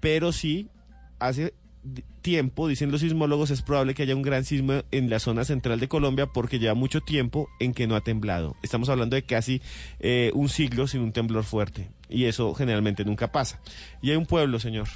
[0.00, 0.68] Pero sí,
[1.20, 1.54] hace
[2.22, 5.78] tiempo, dicen los sismólogos, es probable que haya un gran sismo en la zona central
[5.78, 8.56] de Colombia porque lleva mucho tiempo en que no ha temblado.
[8.62, 9.62] Estamos hablando de casi
[10.00, 11.88] eh, un siglo sin un temblor fuerte.
[12.08, 13.60] Y eso generalmente nunca pasa.
[14.02, 14.88] Y hay un pueblo, señor.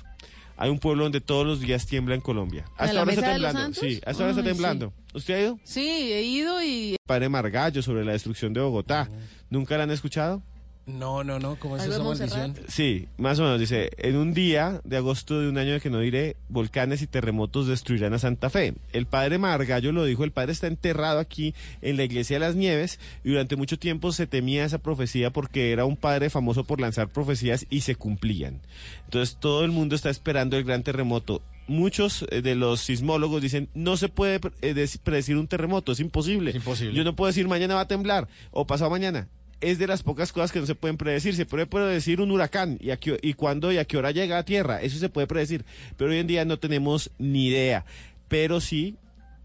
[0.56, 2.64] Hay un pueblo donde todos los días tiembla en Colombia.
[2.76, 3.80] ¿A Hasta ahora está temblando.
[3.80, 4.92] Sí, hasta ahora está temblando.
[5.14, 5.60] ¿Usted ha ido?
[5.64, 9.08] Sí, he ido y Padre Margallo sobre la destrucción de Bogotá.
[9.50, 10.42] ¿Nunca la han escuchado?
[10.84, 12.34] No, no, no, ¿cómo es esa Montserrat.
[12.34, 12.66] maldición?
[12.68, 13.60] Sí, más o menos.
[13.60, 17.06] Dice, en un día de agosto de un año de que no diré, volcanes y
[17.06, 18.74] terremotos destruirán a Santa Fe.
[18.92, 22.56] El padre Margallo lo dijo, el padre está enterrado aquí en la iglesia de las
[22.56, 26.80] Nieves y durante mucho tiempo se temía esa profecía porque era un padre famoso por
[26.80, 28.60] lanzar profecías y se cumplían.
[29.04, 31.42] Entonces todo el mundo está esperando el gran terremoto.
[31.68, 36.50] Muchos eh, de los sismólogos dicen, no se puede eh, predecir un terremoto, es imposible.
[36.50, 36.94] Es imposible.
[36.94, 39.28] Yo no puedo decir mañana va a temblar o pasado mañana
[39.62, 41.34] es de las pocas cosas que no se pueden predecir.
[41.34, 44.36] Se puede predecir un huracán y, a qué- y cuándo y a qué hora llega
[44.38, 44.82] a tierra.
[44.82, 45.64] Eso se puede predecir.
[45.96, 47.84] Pero hoy en día no tenemos ni idea.
[48.28, 48.96] Pero sí,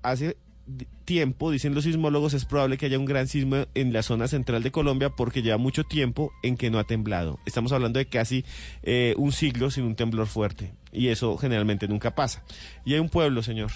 [0.02, 0.36] hace
[1.06, 4.64] tiempo, dicen los sismólogos, es probable que haya un gran sismo en la zona central
[4.64, 7.40] de Colombia porque lleva mucho tiempo en que no ha temblado.
[7.46, 8.44] Estamos hablando de casi
[8.84, 10.74] eh, un siglo sin un temblor fuerte.
[10.92, 12.44] Y eso generalmente nunca pasa.
[12.84, 13.72] Y hay un pueblo, señor.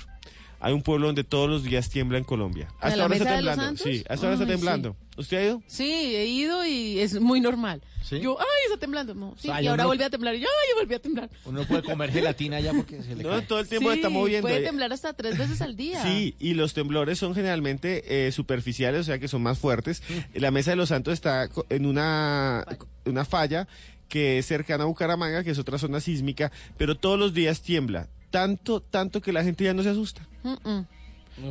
[0.63, 2.67] Hay un pueblo donde todos los días tiembla en Colombia.
[2.79, 3.83] ¿A Hasta la ahora está Mesa de los temblando.
[3.83, 4.55] Sí, hasta ahora está Ay, sí.
[4.57, 4.95] temblando.
[5.17, 5.63] ¿Usted ha ido?
[5.67, 7.81] sí, he ido y es muy normal.
[8.03, 8.19] ¿Sí?
[8.19, 9.13] Yo, ay, está temblando.
[9.15, 10.35] No, sí, O sea, y ahora no- volví a temblar.
[10.35, 11.29] Y yo, ay, volví a temblar.
[11.45, 13.41] Uno puede comer gelatina ya porque se le No, cae.
[13.43, 14.47] todo el tiempo sí, está moviendo.
[14.47, 16.03] Puede temblar hasta tres veces al día.
[16.03, 20.01] Sí, y los temblores son generalmente eh, superficiales, o sea que son más fuertes.
[20.33, 22.65] La Mesa de los Santos está co- en una,
[23.05, 23.67] una falla
[24.09, 28.07] que es cercana a Bucaramanga, que es otra zona sísmica, pero todos los días tiembla.
[28.31, 30.25] Tanto, tanto que la gente ya no se asusta.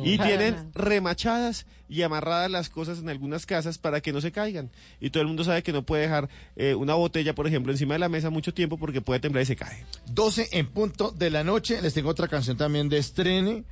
[0.03, 0.69] Y tienen nada.
[0.73, 4.69] remachadas y amarradas las cosas en algunas casas para que no se caigan.
[4.99, 7.95] Y todo el mundo sabe que no puede dejar eh, una botella, por ejemplo, encima
[7.95, 9.85] de la mesa mucho tiempo porque puede temblar y se cae.
[10.07, 11.81] 12 en punto de la noche.
[11.81, 13.63] Les tengo otra canción también de estrene.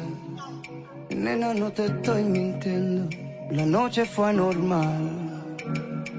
[1.11, 3.09] nena, no te estoy mintiendo.
[3.51, 5.57] La noche fue anormal,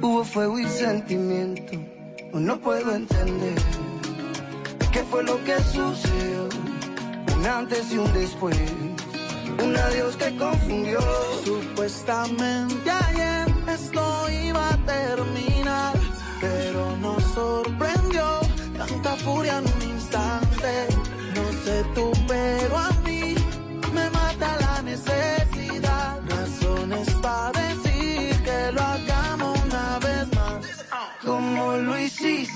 [0.01, 1.98] hubo fuego y sentimiento.
[2.33, 3.55] No puedo entender
[4.91, 6.47] qué fue lo que sucedió.
[7.35, 8.57] Un antes y un después,
[9.63, 10.99] un adiós que confundió.
[11.43, 15.93] Supuestamente ayer esto iba a terminar,
[16.39, 18.39] pero nos sorprendió
[18.77, 20.87] tanta furia en un instante.
[21.35, 22.08] No sé tú,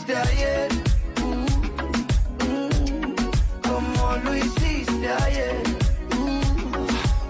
[0.03, 0.68] hiciste ayer,
[1.22, 1.46] uh,
[2.44, 3.16] mm,
[3.62, 5.64] como lo hiciste ayer,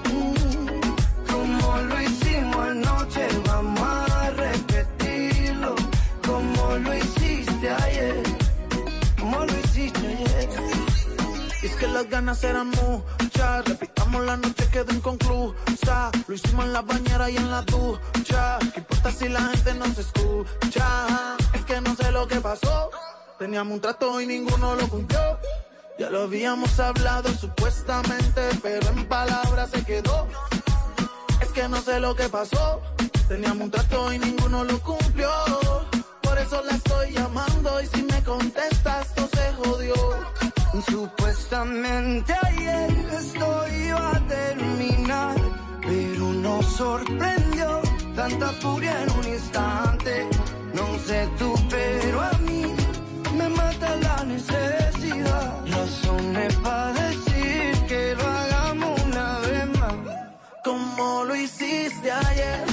[0.09, 0.41] mm,
[1.31, 5.75] como lo hicimos anoche, vamos a repetirlo,
[6.25, 8.23] como lo hiciste ayer,
[9.19, 10.49] como lo hiciste ayer.
[11.61, 12.71] Es que las ganas eran
[13.61, 16.11] repitamos la noche quedó inconclusa.
[16.27, 18.57] Lo hicimos en la bañera y en la ducha.
[18.73, 21.37] ¿Qué importa si la gente no se escucha?
[21.53, 22.89] Es que no sé lo que pasó.
[23.37, 25.19] Teníamos un trato y ninguno lo cumplió.
[25.99, 30.27] Ya lo habíamos hablado supuestamente, pero en palabras se quedó.
[31.39, 32.81] Es que no sé lo que pasó.
[33.27, 35.29] Teníamos un trato y ninguno lo cumplió.
[36.21, 39.93] Por eso la estoy llamando y si me contestas, esto se jodió.
[40.81, 45.35] Supuestamente ayer esto iba a terminar,
[45.81, 47.79] pero nos sorprendió
[48.15, 50.27] tanta furia en un instante.
[50.73, 52.65] No sé tú, pero a mí
[53.37, 55.63] me mata la necesidad.
[55.67, 59.95] Razones para decir que lo hagamos una vez más.
[60.63, 62.72] como lo hiciste ayer.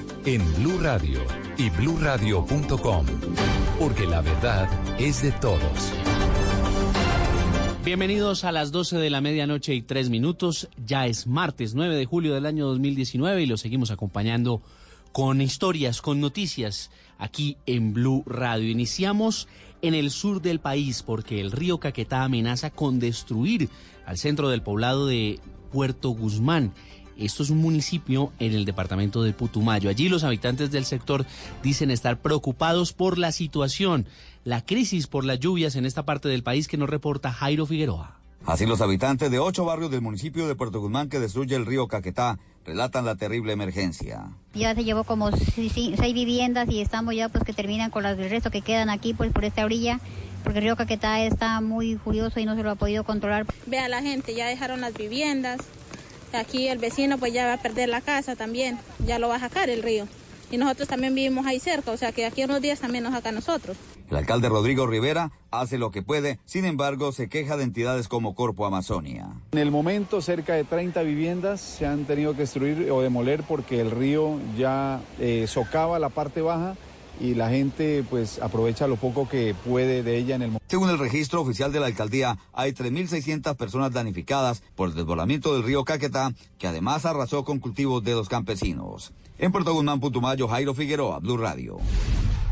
[0.25, 1.19] en Blue Radio
[1.57, 3.05] y bluradio.com,
[3.79, 4.69] porque la verdad
[4.99, 5.91] es de todos.
[7.83, 10.69] Bienvenidos a las 12 de la medianoche y 3 minutos.
[10.85, 14.61] Ya es martes 9 de julio del año 2019 y lo seguimos acompañando
[15.11, 18.69] con historias, con noticias aquí en Blue Radio.
[18.69, 19.47] Iniciamos
[19.81, 23.69] en el sur del país porque el río Caquetá amenaza con destruir
[24.05, 25.39] al centro del poblado de
[25.71, 26.73] Puerto Guzmán.
[27.21, 29.89] Esto es un municipio en el departamento de Putumayo.
[29.89, 31.25] Allí los habitantes del sector
[31.61, 34.07] dicen estar preocupados por la situación,
[34.43, 38.17] la crisis por las lluvias en esta parte del país que nos reporta Jairo Figueroa.
[38.45, 41.87] Así los habitantes de ocho barrios del municipio de Puerto Guzmán que destruye el río
[41.87, 44.31] Caquetá relatan la terrible emergencia.
[44.55, 48.31] Ya se llevó como seis viviendas y estamos ya pues que terminan con las del
[48.31, 49.99] resto que quedan aquí pues por esta orilla
[50.43, 53.45] porque el río Caquetá está muy furioso y no se lo ha podido controlar.
[53.67, 55.59] Vea la gente, ya dejaron las viviendas,
[56.33, 59.39] Aquí el vecino pues ya va a perder la casa también, ya lo va a
[59.39, 60.07] sacar el río.
[60.49, 63.29] Y nosotros también vivimos ahí cerca, o sea que aquí unos días también nos saca
[63.29, 63.77] a nosotros.
[64.09, 68.35] El alcalde Rodrigo Rivera hace lo que puede, sin embargo se queja de entidades como
[68.35, 69.29] Corpo Amazonia.
[69.53, 73.79] En el momento cerca de 30 viviendas se han tenido que destruir o demoler porque
[73.79, 76.75] el río ya eh, socava la parte baja
[77.21, 80.65] y la gente pues aprovecha lo poco que puede de ella en el momento.
[80.67, 85.63] Según el registro oficial de la alcaldía, hay 3.600 personas damnificadas por el desbordamiento del
[85.63, 89.13] río Caquetá, que además arrasó con cultivos de los campesinos.
[89.37, 91.79] En Puerto Guzmán, Putumayo, Jairo Figueroa, Blue Radio.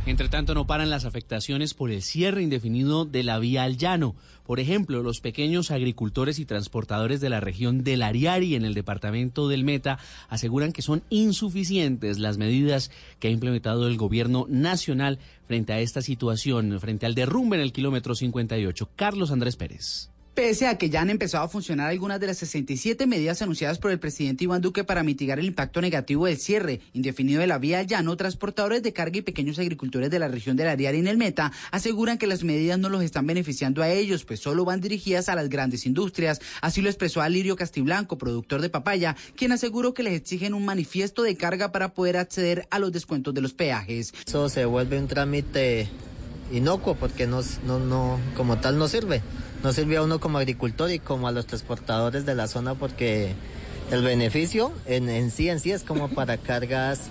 [0.06, 4.16] Entre tanto, no paran las afectaciones por el cierre indefinido de la vía al llano.
[4.46, 9.48] Por ejemplo, los pequeños agricultores y transportadores de la región del Ariari en el departamento
[9.48, 10.00] del Meta
[10.30, 16.02] aseguran que son insuficientes las medidas que ha implementado el gobierno nacional frente a esta
[16.02, 18.90] situación, frente al derrumbe en el kilómetro 58.
[18.96, 20.10] Carlos Andrés Pérez.
[20.40, 23.92] Pese a que ya han empezado a funcionar algunas de las 67 medidas anunciadas por
[23.92, 27.84] el presidente Iván Duque para mitigar el impacto negativo del cierre indefinido de la vía
[27.84, 31.52] llano, transportadores de carga y pequeños agricultores de la región del Ariari en el Meta
[31.72, 35.36] aseguran que las medidas no los están beneficiando a ellos, pues solo van dirigidas a
[35.36, 36.40] las grandes industrias.
[36.62, 41.22] Así lo expresó Alirio Castiblanco, productor de papaya, quien aseguró que les exigen un manifiesto
[41.22, 44.14] de carga para poder acceder a los descuentos de los peajes.
[44.26, 45.90] Eso se vuelve un trámite
[46.54, 49.22] inocuo porque no, no, no, como tal no sirve
[49.64, 53.34] no sirve a uno como agricultor y como a los transportadores de la zona porque
[53.92, 57.02] el beneficio en, en sí en sí es como para cargas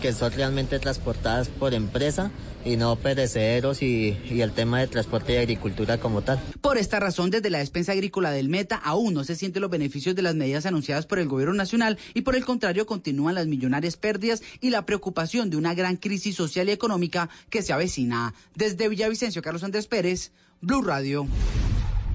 [0.00, 2.30] que son realmente transportadas por empresa
[2.64, 6.40] y no perecederos y, y, el tema de transporte y agricultura como tal.
[6.60, 10.14] Por esta razón, desde la despensa agrícola del Meta aún no se sienten los beneficios
[10.14, 13.96] de las medidas anunciadas por el gobierno nacional y por el contrario continúan las millonarias
[13.96, 18.34] pérdidas y la preocupación de una gran crisis social y económica que se avecina.
[18.54, 21.26] Desde Villavicencio, Carlos Andrés Pérez, Blue Radio.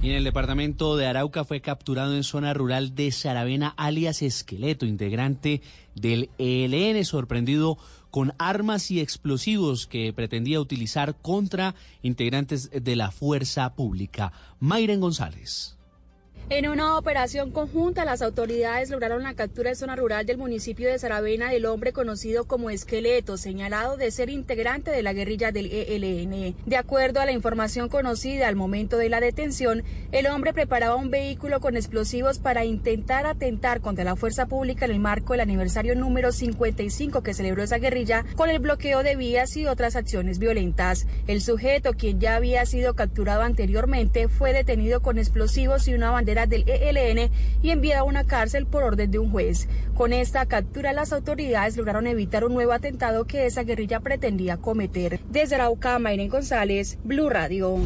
[0.02, 4.86] Y en el departamento de Arauca fue capturado en zona rural de Saravena, alias Esqueleto,
[4.86, 5.60] integrante
[5.94, 7.76] del ELN, sorprendido
[8.10, 14.32] con armas y explosivos que pretendía utilizar contra integrantes de la fuerza pública.
[14.58, 15.76] Mayren González.
[16.52, 20.98] En una operación conjunta, las autoridades lograron la captura en zona rural del municipio de
[20.98, 26.56] Saravena del hombre conocido como Esqueleto, señalado de ser integrante de la guerrilla del ELN.
[26.66, 31.08] De acuerdo a la información conocida al momento de la detención, el hombre preparaba un
[31.08, 35.94] vehículo con explosivos para intentar atentar contra la fuerza pública en el marco del aniversario
[35.94, 41.06] número 55 que celebró esa guerrilla con el bloqueo de vías y otras acciones violentas.
[41.28, 46.39] El sujeto, quien ya había sido capturado anteriormente, fue detenido con explosivos y una bandera
[46.46, 47.30] del ELN
[47.62, 49.68] y enviada a una cárcel por orden de un juez.
[49.94, 55.20] Con esta captura, las autoridades lograron evitar un nuevo atentado que esa guerrilla pretendía cometer.
[55.30, 57.78] Desde Arauca, Mayren González, Blue Radio.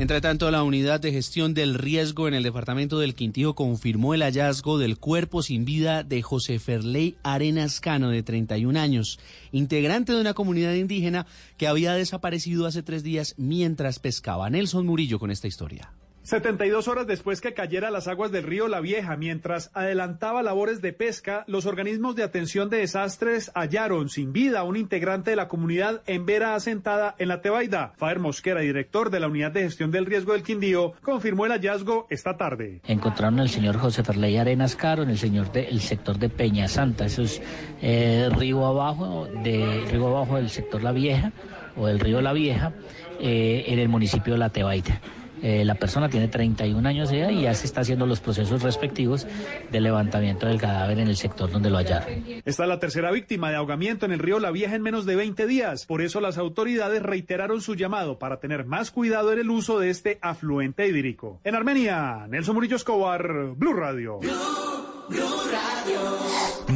[0.00, 4.22] Entre tanto, la unidad de gestión del riesgo en el departamento del Quintío confirmó el
[4.22, 9.18] hallazgo del cuerpo sin vida de José Ferley Arenas Cano, de 31 años,
[9.52, 11.26] integrante de una comunidad indígena
[11.58, 14.48] que había desaparecido hace tres días mientras pescaba.
[14.48, 15.92] Nelson Murillo con esta historia.
[16.22, 20.92] 72 horas después que cayera las aguas del río La Vieja, mientras adelantaba labores de
[20.92, 25.48] pesca, los organismos de atención de desastres hallaron sin vida a un integrante de la
[25.48, 27.94] comunidad en vera asentada en la Tebaida.
[27.96, 32.06] Fader Mosquera, director de la Unidad de Gestión del Riesgo del Quindío, confirmó el hallazgo
[32.10, 32.82] esta tarde.
[32.86, 35.50] Encontraron al señor José Ferley Arenas Caro en el, señor
[35.80, 37.40] sector de Peña Santa, eso es
[37.80, 41.32] eh, río abajo, de, río abajo del sector La Vieja
[41.76, 42.72] o del río La Vieja,
[43.20, 45.00] eh, en el municipio de la Tebaida.
[45.42, 48.62] Eh, la persona tiene 31 años de edad y ya se está haciendo los procesos
[48.62, 49.26] respectivos
[49.70, 52.24] de levantamiento del cadáver en el sector donde lo hallaron.
[52.44, 55.16] Esta es la tercera víctima de ahogamiento en el río La Vieja en menos de
[55.16, 55.86] 20 días.
[55.86, 59.90] Por eso las autoridades reiteraron su llamado para tener más cuidado en el uso de
[59.90, 61.40] este afluente hídrico.
[61.44, 64.20] En Armenia, Nelson Murillo Escobar, Blue Radio.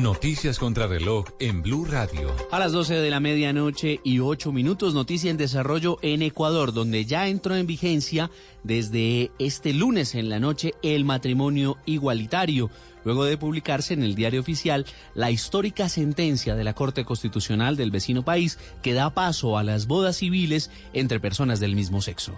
[0.04, 2.34] Noticias contra reloj en Blue Radio.
[2.50, 7.04] A las 12 de la medianoche y 8 minutos, noticia en desarrollo en Ecuador, donde
[7.04, 8.30] ya entró en vigencia
[8.64, 12.70] desde este lunes en la noche el matrimonio igualitario,
[13.04, 17.90] luego de publicarse en el diario oficial la histórica sentencia de la Corte Constitucional del
[17.90, 22.34] vecino país que da paso a las bodas civiles entre personas del mismo sexo.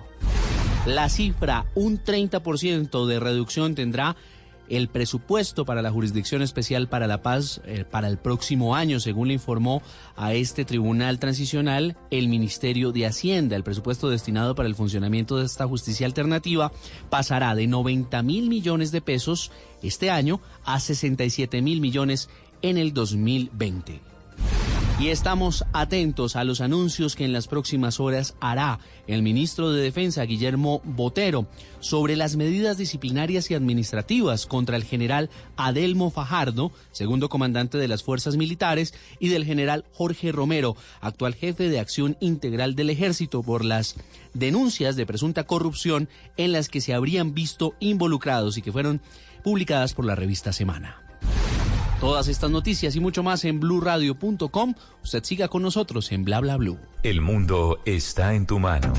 [0.87, 4.15] La cifra, un 30% de reducción tendrá
[4.69, 9.29] el presupuesto para la Jurisdicción Especial para la Paz eh, para el próximo año, según
[9.29, 9.83] le informó
[10.17, 13.57] a este tribunal transicional el Ministerio de Hacienda.
[13.57, 16.73] El presupuesto destinado para el funcionamiento de esta justicia alternativa
[17.11, 22.29] pasará de 90 mil millones de pesos este año a 67 mil millones
[22.63, 24.01] en el 2020.
[24.99, 29.83] Y estamos atentos a los anuncios que en las próximas horas hará el ministro de
[29.83, 31.47] Defensa, Guillermo Botero,
[31.81, 38.03] sobre las medidas disciplinarias y administrativas contra el general Adelmo Fajardo, segundo comandante de las
[38.03, 43.67] fuerzas militares, y del general Jorge Romero, actual jefe de acción integral del ejército, por
[43.67, 43.97] las
[44.33, 49.03] denuncias de presunta corrupción en las que se habrían visto involucrados y que fueron
[49.45, 51.06] publicadas por la revista Semana.
[52.01, 54.75] Todas estas noticias y mucho más en bluradio.com.
[55.03, 56.79] Usted siga con nosotros en Bla Bla Blue.
[57.03, 58.93] El mundo está en tu mano.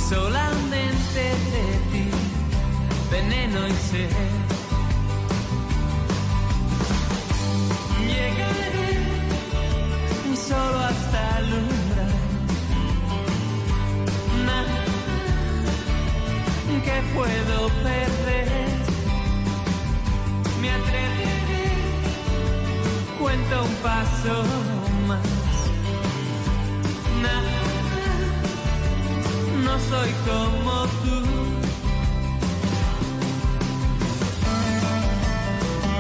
[0.09, 1.23] Solamente
[1.53, 2.05] de ti,
[3.11, 4.11] veneno y sed.
[8.07, 8.93] Llegaré
[10.37, 11.51] solo hasta el.
[14.47, 14.85] Nada
[16.85, 18.69] que puedo perder.
[20.61, 21.67] Me atreveré,
[23.19, 24.74] cuento un paso
[29.81, 31.23] soy como tú.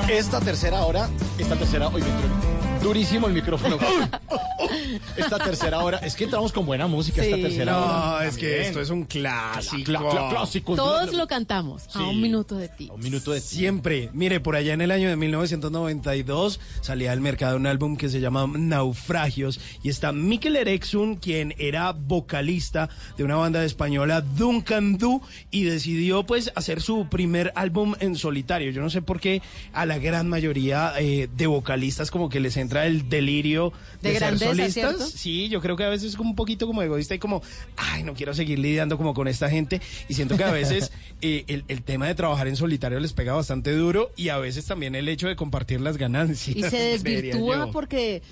[0.09, 2.44] Esta tercera hora, esta tercera, hoy me
[2.85, 3.79] durísimo el micrófono.
[5.17, 7.79] Esta tercera hora, es que entramos con buena música esta tercera No,
[8.17, 8.27] hora.
[8.27, 9.93] es que esto es un clásico.
[10.31, 10.77] clásico.
[10.77, 11.85] Todos lo cantamos.
[11.95, 12.91] A un minuto de ti.
[12.93, 14.11] Un minuto de Siempre.
[14.13, 18.21] Mire, por allá en el año de 1992 salía al mercado un álbum que se
[18.21, 25.23] llama Naufragios y está Mikel Erexun, quien era vocalista de una banda española, Duncan Du,
[25.51, 28.71] y decidió pues hacer su primer álbum en solitario.
[28.71, 29.41] Yo no sé por qué
[29.73, 34.13] a la gran mayoría eh, de vocalistas como que les entra entra el delirio de,
[34.13, 34.73] De ser solistas.
[34.73, 35.07] ¿cierto?
[35.07, 37.43] Sí, yo creo que a veces es como un poquito como egoísta y como,
[37.77, 39.81] ay, no quiero seguir lidiando como con esta gente.
[40.09, 40.91] Y siento que a veces
[41.23, 44.65] eh, el, el tema de trabajar en solitario les pega bastante duro y a veces
[44.67, 46.57] también el hecho de compartir las ganancias.
[46.57, 48.23] Y se desvirtúa porque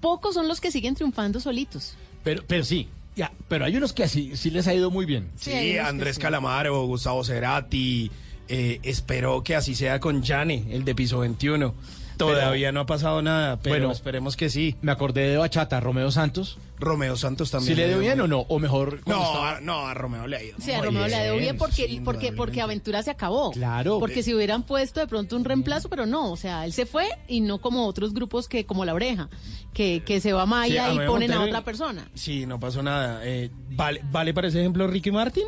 [0.00, 1.94] pocos son los que siguen triunfando solitos.
[2.24, 5.28] Pero, pero sí, ya, pero hay unos que así sí les ha ido muy bien.
[5.36, 6.22] Sí, Andrés sí.
[6.22, 8.10] Calamaro, Gustavo Cerati.
[8.48, 11.74] eh, espero que así sea con Jane, el de piso 21.
[12.18, 13.92] Todavía no ha pasado nada, pero Bueno.
[13.92, 14.76] esperemos que sí.
[14.82, 16.58] Me acordé de Bachata, Romeo Santos.
[16.80, 17.74] Romeo Santos también.
[17.74, 18.40] ¿Sí le dio dio bien o no?
[18.48, 19.00] O mejor.
[19.06, 20.56] No, estaba- no, a Romeo le ha ido.
[20.60, 23.50] Sí, a Romeo le ha ido bien porque, sí, porque, porque Aventura se acabó.
[23.52, 23.98] Claro.
[23.98, 27.08] Porque si hubieran puesto de pronto un reemplazo, pero no, o sea, él se fue
[27.26, 29.28] y no como otros grupos que, como La Oreja,
[29.72, 32.08] que, que se va Sí, Maya y ponen a otra persona.
[32.14, 33.20] Sí, no pasó nada.
[33.24, 35.44] Eh, ¿vale, ¿Vale para ese ejemplo Ricky Martin?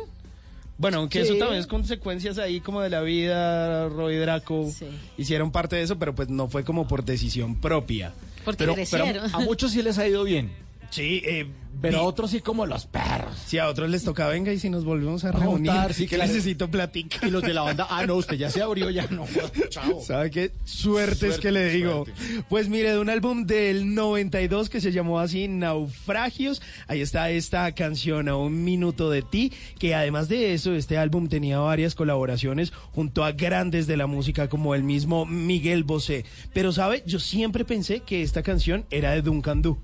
[0.81, 1.29] Bueno, aunque Sí.
[1.29, 4.87] eso también es consecuencias ahí como de la vida, Roy Draco Sí.
[5.17, 8.13] hicieron parte de eso, pero pues no fue como por decisión propia.
[8.43, 9.29] Porque Pero, pero crecieron.
[9.35, 10.51] a muchos sí les ha ido bien.
[10.91, 11.47] Sí, eh,
[11.81, 13.35] Pero a otros sí como los perros.
[13.45, 16.17] Si a otros les toca, venga, y si nos volvemos a reunir, juntar, sí, que
[16.17, 16.29] claro.
[16.31, 17.27] necesito platicar.
[17.27, 19.25] Y los de la banda, ah, no, usted ya se abrió, ya no.
[19.69, 20.01] Chao.
[20.05, 20.51] ¿Sabe qué?
[20.65, 22.03] Suerte, es Suerte, que le digo.
[22.05, 22.43] suerte.
[22.49, 27.71] Pues mire, de un álbum del 92 que se llamó así Naufragios, ahí está esta
[27.71, 32.71] canción a un minuto de ti, que además de eso, este álbum tenía varias colaboraciones
[32.91, 36.25] junto a grandes de la música como el mismo Miguel Bosé.
[36.53, 37.01] Pero, ¿sabe?
[37.07, 39.79] Yo siempre pensé que esta canción era de Duncan Du.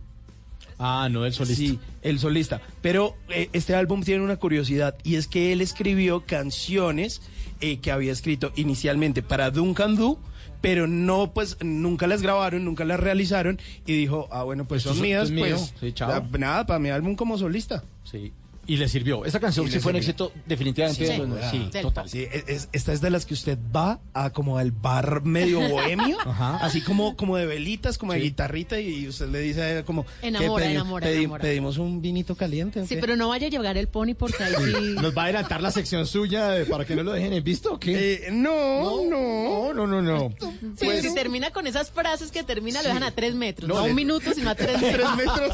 [0.79, 1.57] Ah, no, el solista.
[1.63, 2.61] Sí, el solista.
[2.81, 7.21] Pero eh, este álbum tiene una curiosidad y es que él escribió canciones
[7.61, 10.19] eh, que había escrito inicialmente para Duncan Du,
[10.61, 14.99] pero no, pues nunca las grabaron, nunca las realizaron y dijo, ah, bueno, pues son
[15.01, 16.23] mías, pues Sí, chao.
[16.37, 17.83] nada, para mi álbum como solista.
[18.03, 18.31] Sí.
[18.67, 19.23] Y le sirvió.
[19.25, 21.07] Esa canción sí fue un éxito definitivamente.
[21.07, 21.13] Sí.
[21.13, 21.69] Sí, Sí.
[21.71, 22.09] sí, total.
[22.09, 25.61] Sí, es- es- esta es de las que usted va a como al bar medio
[25.69, 26.57] bohemio, Ajá.
[26.57, 30.05] así como, como de velitas, como de guitarrita y usted le dice a como...
[30.21, 31.41] ¿qué Enamora, pedi- enamora, pedi- enamora.
[31.43, 32.81] Pedimos un vinito caliente.
[32.81, 33.01] ¿o Sí, qué?
[33.01, 34.95] pero no vaya a llevar el pony porque ahí sí.
[35.01, 37.73] ¿Nos va a adelantar la sección suya de- para que no lo dejen en visto
[37.75, 38.13] o qué?
[38.27, 39.73] Eh, no, no.
[39.73, 40.35] no, no, no, no.
[40.77, 43.67] Sí, si termina con esas frases que termina, lo dejan a tres metros.
[43.67, 45.51] No, No, a le- un minuto, sino a tres tres metros.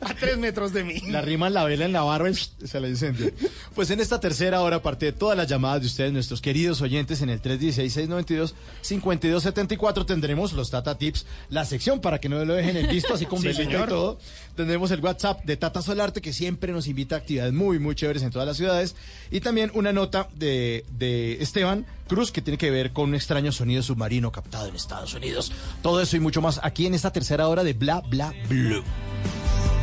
[0.00, 1.00] a tres metros de mí.
[1.10, 2.30] La rima la vela en la barba
[2.62, 3.30] se la incendia.
[3.74, 7.20] Pues en esta tercera hora, aparte de todas las llamadas de ustedes, nuestros queridos oyentes,
[7.22, 12.88] en el 316-692-5274 tendremos los Tata Tips, la sección para que no lo dejen en
[12.88, 13.88] visto, así con Sí, y señor.
[13.88, 14.18] todo.
[14.56, 18.22] Tendremos el WhatsApp de Tata Solarte, que siempre nos invita a actividades muy, muy chéveres
[18.22, 18.94] en todas las ciudades.
[19.30, 23.50] Y también una nota de, de Esteban Cruz, que tiene que ver con un extraño
[23.52, 25.52] sonido submarino captado en Estados Unidos.
[25.82, 28.82] Todo eso y mucho más aquí en esta tercera hora de Bla, Bla, Blue.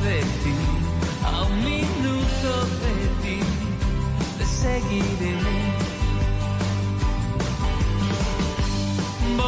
[0.04, 0.54] de ti,
[1.26, 1.42] a
[4.92, 5.00] Voy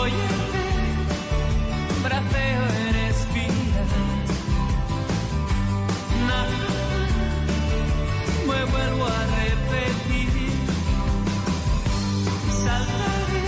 [0.09, 0.85] a ver,
[2.01, 3.91] braceo en espinas,
[6.27, 6.59] nada,
[8.47, 9.07] me vuelvo a
[9.41, 10.53] repetir,
[12.63, 13.47] saltaré,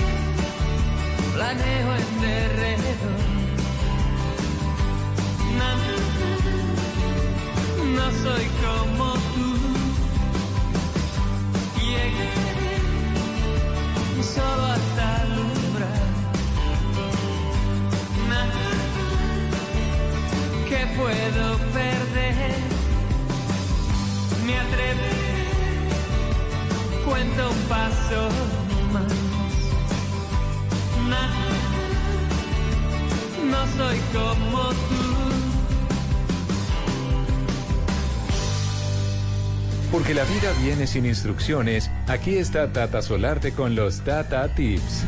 [1.34, 3.24] planeo en derredor.
[7.96, 9.45] No soy como tú.
[20.98, 22.56] Puedo perder.
[24.46, 25.86] Me atreveré,
[27.06, 28.30] cuento un paso
[28.94, 29.14] más.
[31.10, 31.46] Nada,
[33.50, 35.16] no soy como tú.
[39.92, 45.06] Porque la vida viene sin instrucciones, aquí está Tata Solarte con los Tata Tips.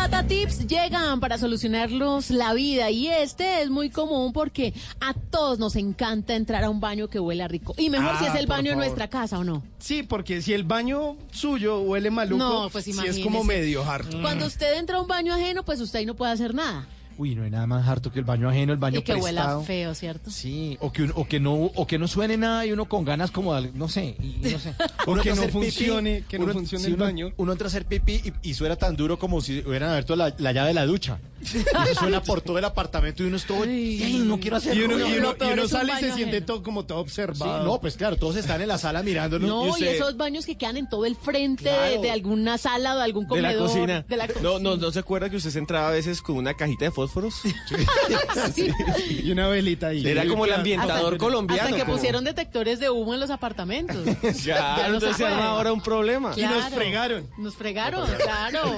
[0.00, 5.58] Tata Tips llegan para solucionarlos la vida y este es muy común porque a todos
[5.58, 7.74] nos encanta entrar a un baño que huela rico.
[7.76, 8.86] Y mejor si Ah, es el por baño en favor.
[8.86, 9.62] nuestra casa o no.
[9.78, 14.18] Sí, porque si el baño suyo huele maluco, No, pues sí es como medio harto.
[14.22, 16.86] Cuando usted entra a un baño ajeno, pues usted ahí no puede hacer nada.
[17.20, 19.42] Uy, no hay nada más harto que el baño ajeno, el baño y que huela
[19.42, 19.62] prestado.
[19.64, 20.30] feo, ¿cierto?
[20.30, 23.30] Sí, o que, o que no o que no suene nada y uno con ganas
[23.30, 24.72] como de- no sé, y- no sé.
[25.06, 27.32] O Uno que no pipí, funcione, que no uno- funcione el uno- baño.
[27.36, 30.34] Uno entra a hacer pipí y, y suena tan duro como si hubieran abierto la,
[30.38, 31.18] la llave de la ducha.
[31.42, 33.62] Eso suena por todo el apartamento y uno es todo.
[33.62, 35.08] "Ay, no quiero hacer Y uno, ruido".
[35.08, 36.46] y uno- y un sale y se siente ajeno.
[36.46, 37.64] todo como todo Sí, observado.
[37.64, 39.48] no, pues claro, todos están en la sala mirándonos.
[39.48, 42.00] No, y, usted- esos baños que quedan en todo el frente de, Claro.
[42.02, 43.52] de alguna sala o de algún de comedor.
[43.52, 44.04] la cocina.
[44.08, 46.54] de la no, no, ¿No se acuerda que usted se entraba a veces con una
[46.54, 47.34] cajita de fósforos?
[48.54, 48.68] Sí.
[49.24, 50.06] Y una velita ahí.
[50.06, 51.62] Era como el ambientador Hasta- colombiano.
[51.62, 53.96] Hasta que como- pusieron detectores de humo en los apartamentos.
[54.44, 55.34] Ya Claro, no se entonces se puede.
[55.34, 56.32] arma ahora un problema.
[56.36, 57.26] Y nos fregaron.
[57.38, 58.76] Nos fregaron, claro.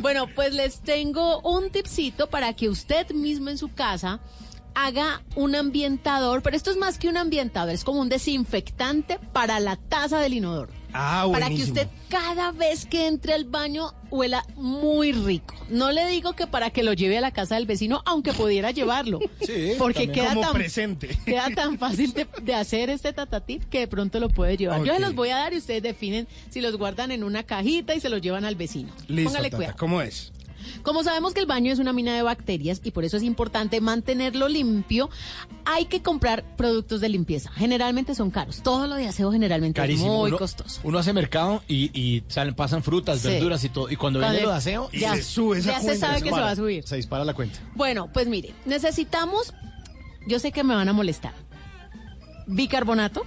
[0.00, 4.20] Bueno, pues les tengo un tipcito para que usted mismo en su casa
[4.74, 9.60] haga un ambientador, pero esto es más que un ambientador, es como un desinfectante para
[9.60, 10.72] la taza del inodoro.
[10.94, 15.54] Ah, Para que usted cada vez que entre al baño huela muy rico.
[15.70, 18.70] No le digo que para que lo lleve a la casa del vecino, aunque pudiera
[18.72, 19.18] llevarlo.
[19.40, 21.08] Sí, porque queda Como tan, presente.
[21.24, 24.84] queda tan fácil de, de hacer este tatatip que de pronto lo puede llevar.
[24.84, 27.94] Yo se los voy a dar y ustedes definen si los guardan en una cajita
[27.94, 28.92] y se los llevan al vecino.
[29.08, 29.76] Listo, Póngale Tata, cuidado.
[29.78, 30.30] ¿cómo es?
[30.82, 33.80] Como sabemos que el baño es una mina de bacterias y por eso es importante
[33.80, 35.10] mantenerlo limpio,
[35.64, 37.50] hay que comprar productos de limpieza.
[37.52, 38.62] Generalmente son caros.
[38.62, 40.12] Todo lo de aseo generalmente Carísimo.
[40.12, 40.80] es muy uno, costoso.
[40.84, 43.28] Uno hace mercado y, y salen, pasan frutas, Sí.
[43.28, 43.90] verduras y todo.
[43.90, 46.28] Y cuando Cuando- viene lo de aseo, ya, se sube esa ya se sabe que
[46.30, 46.84] se va a subir.
[46.86, 47.58] Se dispara la cuenta.
[47.74, 49.52] Bueno, pues mire, necesitamos,
[50.26, 51.32] yo sé que me van a molestar.
[52.46, 53.22] Bicarbonato.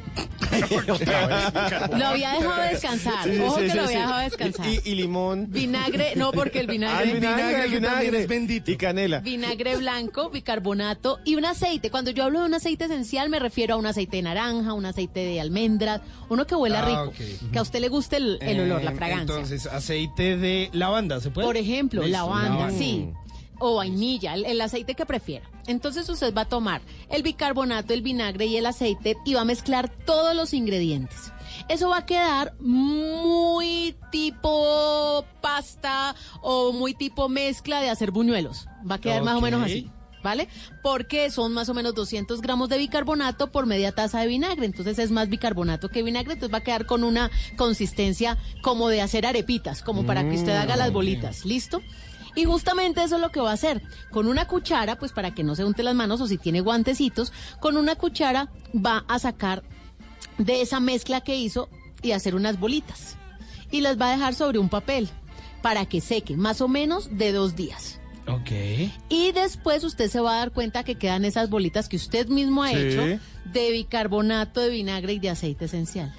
[1.97, 3.29] Lo había dejado descansar.
[3.41, 4.65] Ojo que lo había dejado descansar.
[4.67, 5.47] Y, y limón.
[5.49, 7.11] Vinagre, no, porque el Ah, vinagre.
[7.11, 8.19] el vinagre, el vinagre.
[8.21, 8.71] es bendito.
[8.71, 9.19] Y canela.
[9.19, 11.89] Vinagre blanco, bicarbonato y un aceite.
[11.89, 14.85] Cuando yo hablo de un aceite esencial me refiero a un aceite de naranja, un
[14.85, 17.13] aceite de almendras, uno que huela Ah, rico,
[17.51, 19.21] que a usted le guste el, el olor, la Eh, fragancia.
[19.35, 21.47] Entonces, aceite de lavanda, ¿se puede?
[21.47, 22.71] Por ejemplo, lavanda.
[22.71, 23.09] sí.
[23.59, 25.49] O vainilla, el, el aceite que prefiera.
[25.67, 29.45] Entonces usted va a tomar el bicarbonato, el vinagre y el aceite y va a
[29.45, 31.31] mezclar todos los ingredientes.
[31.67, 38.67] Eso va a quedar muy tipo pasta o muy tipo mezcla de hacer buñuelos.
[38.89, 39.89] Va a quedar más o menos así.
[40.23, 40.47] ¿Vale?
[40.81, 44.65] Porque son más o menos 200 gramos de bicarbonato por media taza de vinagre.
[44.65, 46.33] Entonces es más bicarbonato que vinagre.
[46.33, 50.55] Entonces va a quedar con una consistencia como de hacer arepitas, como para que usted
[50.55, 51.45] haga las bolitas.
[51.45, 51.79] ¿Listo?
[52.35, 53.81] Y justamente eso es lo que va a hacer.
[54.11, 57.31] Con una cuchara, pues para que no se unte las manos o si tiene guantecitos,
[57.61, 59.63] con una cuchara va a sacar
[60.37, 61.69] de esa mezcla que hizo
[62.01, 63.15] y hacer unas bolitas.
[63.71, 65.09] Y las va a dejar sobre un papel
[65.61, 67.99] para que seque, más o menos de dos días.
[68.27, 68.51] Ok.
[69.09, 72.63] Y después usted se va a dar cuenta que quedan esas bolitas que usted mismo
[72.63, 72.75] ha Sí.
[72.77, 73.01] hecho
[73.45, 76.13] de bicarbonato, de vinagre y de aceite esencial.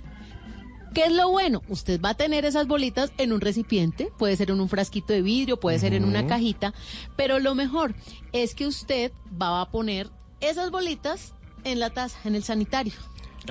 [0.96, 1.60] ¿Qué es lo bueno?
[1.68, 5.20] Usted va a tener esas bolitas en un recipiente, puede ser en un frasquito de
[5.20, 6.72] vidrio, puede ser en una cajita,
[7.16, 7.94] pero lo mejor
[8.32, 10.08] es que usted va a poner
[10.40, 12.94] esas bolitas en la taza, en el sanitario.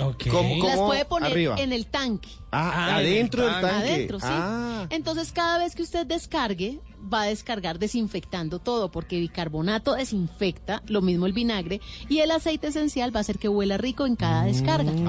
[0.01, 0.27] Ok.
[0.31, 0.87] ¿Cómo- Las cómo?
[0.87, 1.55] puede poner Arriba.
[1.59, 2.29] en el tanque.
[2.55, 3.91] Ah, Ah, adentro en el del tanque.
[3.93, 4.25] Adentro, sí.
[4.29, 4.87] Ah.
[4.89, 6.79] Entonces, cada vez que usted descargue,
[7.13, 12.67] va a descargar desinfectando todo, porque bicarbonato desinfecta, lo mismo el vinagre, y el aceite
[12.67, 14.91] esencial va a hacer que huela rico en cada descarga.
[14.91, 15.07] Mm.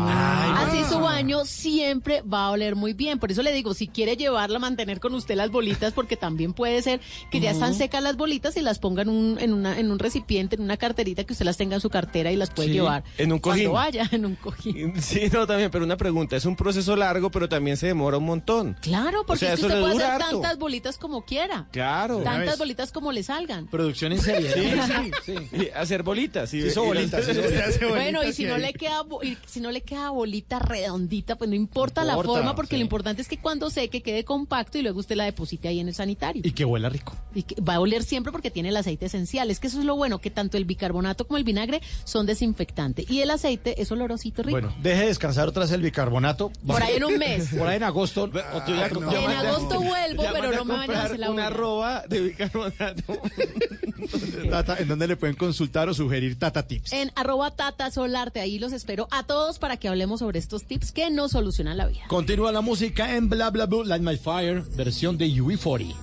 [0.58, 3.18] Así su baño siempre va a oler muy bien.
[3.18, 6.82] Por eso le digo, si quiere llevarla, mantener con usted las bolitas, porque también puede
[6.82, 9.90] ser que ya están secas las bolitas y las ponga en un, en una, en
[9.90, 12.68] un recipiente, en una carterita, que usted las tenga en su cartera y las puede
[12.68, 13.04] Sí, llevar.
[13.18, 13.72] en un Cuando cojín.
[13.72, 15.00] vaya, en un cojín.
[15.00, 16.36] Sí, no, también, pero una pregunta.
[16.36, 18.78] Es un proceso largo, pero también se demora un montón.
[18.80, 20.40] Claro, porque O sea, es que eso usted puede hacer harto.
[20.40, 21.68] tantas bolitas como quiera.
[21.70, 22.22] Claro.
[22.22, 23.66] Tantas bolitas como le salgan.
[23.66, 24.50] Producción en serie.
[24.54, 26.48] Sí, sí, Y hacer bolitas.
[26.48, 27.78] Sí, Sí, hizo y- bolitas, sí, hizo bolitas.
[27.90, 29.02] Bueno, y si no le queda
[29.46, 32.78] si no le queda bolita redondita, pues no importa, la importa, forma, porque sí.
[32.78, 35.88] lo importante es que cuando seque quede compacto y luego usted la deposite ahí en
[35.88, 36.40] el sanitario.
[36.42, 37.14] Y que huela rico.
[37.34, 39.50] Y que va a oler siempre porque tiene el aceite esencial.
[39.50, 43.10] Es que eso es lo bueno, que tanto el bicarbonato como el vinagre son desinfectantes.
[43.10, 44.52] Y el aceite es olorosito rico.
[44.58, 46.50] Bueno, deje descansar otra vez el bicarbonato.
[46.66, 47.25] Por ahí en un mes.
[47.58, 48.30] Por ahí en agosto.
[48.32, 49.12] Ya- no.
[49.12, 52.20] ya en agosto vuelvo, ya pero no me vayan a hacer la una arroba de
[52.20, 53.20] bicarbonato.
[54.50, 56.92] Tata, ¿En dónde le pueden consultar o sugerir Tata Tips?
[56.92, 60.92] En arroba tata solarte, ahí los espero a todos para que hablemos sobre estos tips
[60.92, 62.02] que nos solucionan la vida.
[62.08, 65.94] Continúa la música en Bla Bla Blue, Light My Fire, versión de UE40.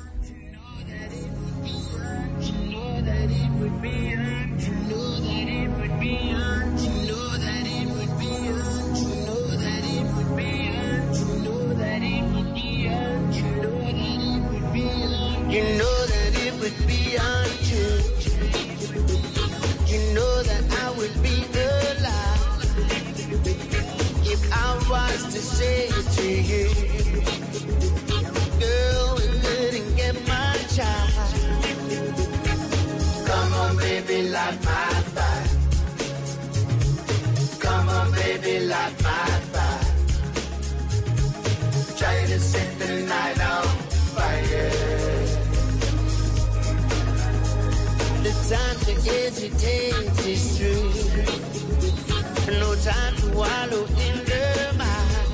[15.54, 16.94] You know that it would be.
[19.86, 21.46] You know that I would be
[24.34, 26.66] if I was to say it to you.
[28.60, 31.13] Girl, we couldn't get my child.
[33.28, 35.48] Come on, baby, light my fire.
[37.60, 39.86] Come on, baby, light my fire.
[41.96, 43.73] Try to set the night on
[48.49, 49.93] hesitate,
[50.25, 50.91] it's true.
[52.60, 55.25] No time to wallow in the mire.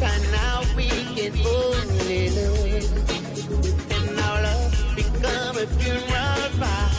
[0.00, 2.84] Right now we can only love.
[3.90, 6.90] And our love become a funeral pyre.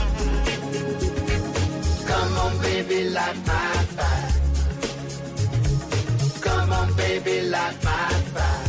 [2.08, 4.32] Come on, baby, light my fire.
[6.42, 8.68] Come on, baby, light my fire.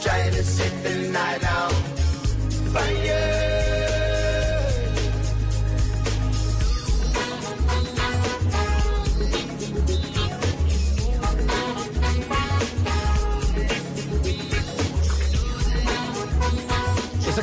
[0.00, 1.72] Try to set the night on
[2.72, 3.45] fire.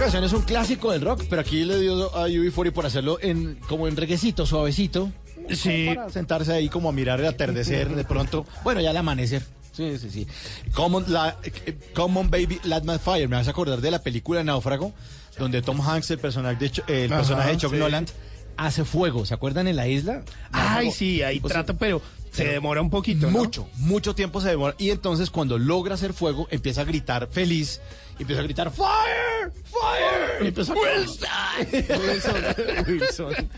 [0.03, 3.55] Canción es un clásico del rock, pero aquí le dio a UB40 por hacerlo en
[3.67, 5.11] como en reguecito, suavecito.
[5.51, 5.87] Sí.
[5.93, 8.45] Para sentarse ahí como a mirar el atardecer de pronto.
[8.63, 9.43] Bueno, ya el amanecer.
[9.71, 10.27] Sí, sí, sí.
[10.73, 11.37] Common, la,
[11.93, 13.27] Common Baby Light My Fire.
[13.27, 14.93] Me vas a acordar de la película Náufrago,
[15.39, 17.79] donde Tom Hanks, el personaje de, Ch- el Ajá, personaje de Chuck sí.
[17.79, 18.09] Noland,
[18.55, 19.25] hace fuego.
[19.25, 20.23] ¿Se acuerdan en la isla?
[20.51, 20.91] Ay, Náufrago.
[20.91, 23.39] sí, ahí trata, pero se demora un poquito, ¿no?
[23.39, 24.75] Mucho, mucho tiempo se demora.
[24.77, 27.81] Y entonces cuando logra hacer fuego, empieza a gritar feliz.
[28.23, 29.51] Empieza a gritar ¡Fire!
[29.65, 30.43] ¡Fire!
[30.43, 30.75] Y empieza a...
[30.77, 31.27] Wilson.
[32.88, 33.49] Wilson.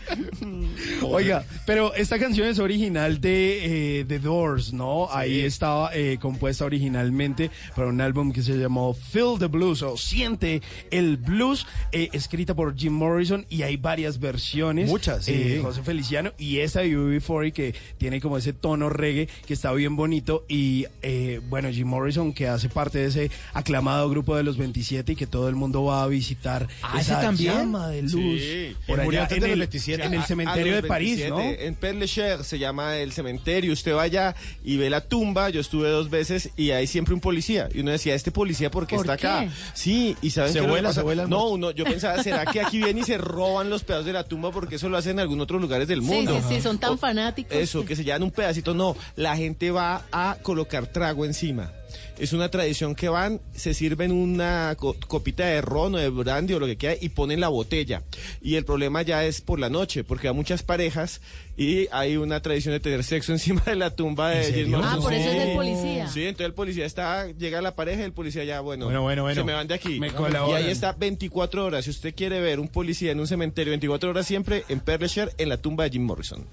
[1.02, 5.08] Oiga, pero esta canción es original de eh, The Doors, ¿no?
[5.12, 9.96] Ahí estaba eh, compuesta originalmente para un álbum que se llamó Feel the Blues o
[9.96, 14.88] Siente el Blues, eh, escrita por Jim Morrison y hay varias versiones.
[14.88, 15.32] Muchas, sí.
[15.32, 19.72] eh, José Feliciano y esta de UB40 que tiene como ese tono reggae que está
[19.72, 24.42] bien bonito y eh, bueno, Jim Morrison que hace parte de ese aclamado grupo de
[24.42, 27.52] los 27 y que todo el mundo va a visitar Ah, ¿ese esa también?
[27.54, 28.76] llama de luz Sí.
[28.86, 30.04] por Él murió allá antes en los el, 27.
[30.04, 31.62] en el A- a cementerio los de París, 27, ¿no?
[31.66, 33.72] En Père Lachaise se llama el cementerio.
[33.72, 35.50] Usted vaya y ve la tumba.
[35.50, 37.68] Yo estuve dos veces y hay siempre un policía.
[37.74, 39.26] Y uno decía, ¿este policía por qué ¿Por está qué?
[39.26, 39.52] acá?
[39.74, 42.60] Sí, y ¿saben Se qué vuela, se vuela el No, uno, yo pensaba, ¿será que
[42.60, 44.50] aquí vienen y se roban los pedazos de la tumba?
[44.52, 46.40] Porque eso lo hacen en algunos otros lugares del Sí, mundo.
[46.48, 47.56] sí, sí, son tan O- fanáticos.
[47.56, 48.74] Eso, que se llevan un pedacito.
[48.74, 51.72] No, la gente va a colocar trago encima.
[52.18, 56.54] Es una tradición que van, se sirven una co- copita de ron o de brandy
[56.54, 58.02] o lo que quiera y ponen la botella.
[58.40, 61.20] Y el problema ya es por la noche, porque hay muchas parejas
[61.58, 64.66] y hay una tradición de tener sexo encima de la tumba de.
[64.66, 64.82] Morrison.
[64.84, 66.08] Ah, por eso es el policía.
[66.08, 69.22] Sí, entonces el policía está, llega la pareja y el policía ya, bueno, Bueno, bueno,
[69.22, 69.40] bueno.
[69.40, 70.00] se me van de aquí.
[70.00, 71.84] Me y ahí está 24 horas.
[71.84, 75.50] Si usted quiere ver un policía en un cementerio 24 horas siempre, en Perlecher, en
[75.50, 76.44] la tumba de Jim Morrison.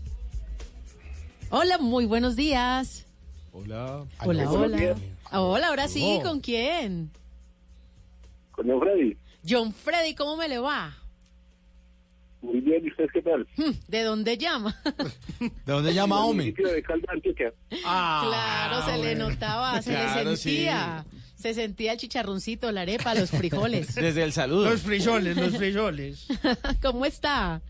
[1.50, 3.06] Hola, muy buenos días.
[3.52, 4.04] Hola.
[4.24, 4.94] Hola, hola.
[5.32, 6.20] Hola, ahora sí.
[6.22, 7.10] ¿con quién?
[8.54, 9.16] Con John Freddy.
[9.48, 10.96] John Freddy, ¿cómo me le va?
[12.44, 13.46] Muy bien, ¿y ustedes qué tal?
[13.56, 14.76] Hmm, ¿De dónde llama?
[15.40, 17.52] ¿De dónde llama de Caldas, Antioquia.
[17.70, 21.06] claro, se le notaba, se Claro, le sentía.
[21.36, 23.94] Se sentía el chicharroncito, la arepa, los frijoles.
[23.94, 24.70] Desde el saludo.
[24.70, 26.26] Los frijoles, los frijoles.
[26.82, 27.60] ¿Cómo está?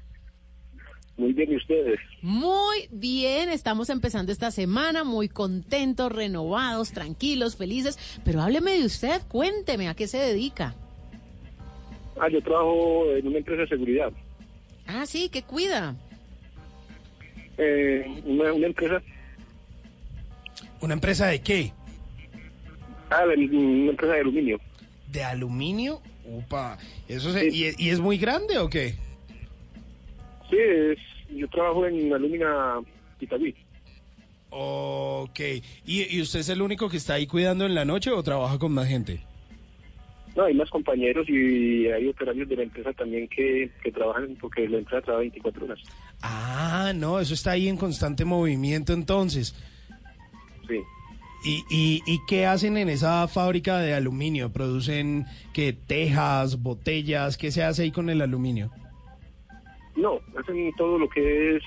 [1.16, 2.00] Muy bien, ¿y ustedes?
[2.22, 7.98] Muy bien, estamos empezando esta semana, muy contentos, renovados, tranquilos, felices.
[8.24, 10.74] Pero hábleme de usted, cuénteme, ¿a qué se dedica?
[12.20, 14.12] Ah, yo trabajo en una empresa de seguridad.
[14.87, 15.94] Ah, sí, ¿qué cuida?
[17.59, 19.00] Eh, una, una empresa,
[20.81, 21.72] ¿Una empresa de qué?
[23.11, 24.61] ah, de- una empresa de aluminio.
[25.12, 26.03] ¿De aluminio?
[26.27, 26.77] Upa,
[27.09, 28.96] ¿eso se- y, y es muy grande o qué?
[30.50, 30.98] Sí, es,
[31.37, 32.80] yo trabajo en Alumina
[33.20, 33.54] Itagüí.
[34.50, 35.40] Ok.
[35.85, 38.59] ¿Y, ¿Y usted es el único que está ahí cuidando en la noche o trabaja
[38.59, 39.20] con más gente?
[40.37, 44.68] No, hay más compañeros y hay operarios de la empresa también que, que trabajan, porque
[44.68, 45.78] la empresa trabaja 24 horas.
[46.22, 49.54] Ah, no, eso está ahí en constante movimiento entonces.
[50.68, 50.80] Sí.
[51.44, 54.50] ¿Y, y, y qué hacen en esa fábrica de aluminio?
[54.50, 55.72] ¿Producen qué?
[55.72, 57.37] ¿Tejas, botellas?
[57.37, 58.70] ¿Qué se hace ahí con el aluminio?
[59.96, 61.62] No, hacen todo lo que es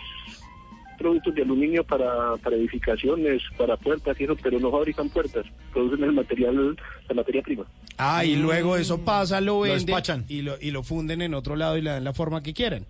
[0.98, 6.04] productos de aluminio para, para edificaciones, para puertas y eso, pero no fabrican puertas, producen
[6.04, 6.76] el material,
[7.08, 7.66] la materia prima.
[7.98, 11.56] Ah, y luego eso pasa, lo Lo venden y lo, y lo funden en otro
[11.56, 12.86] lado y le dan la forma que quieran.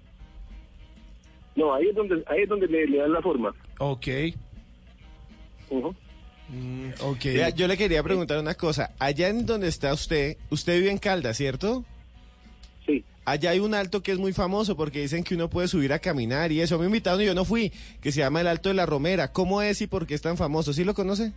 [1.56, 3.54] No, ahí es donde, ahí es donde le, le dan la forma.
[3.80, 4.08] Ok.
[5.70, 5.96] Ujú.
[7.02, 7.26] Ok.
[7.56, 8.94] Yo le quería preguntar una cosa.
[9.00, 11.84] Allá en donde está usted, usted vive en Caldas, ¿cierto?
[12.88, 13.04] Sí.
[13.26, 16.00] Allá hay un alto que es muy famoso porque dicen que uno puede subir a
[16.00, 16.80] caminar y eso.
[16.80, 19.34] Me invitaron y yo no fui, que se llama el Alto de la Romera.
[19.34, 20.72] ¿Cómo es y por qué es tan famoso?
[20.72, 21.34] ¿Sí lo conoce?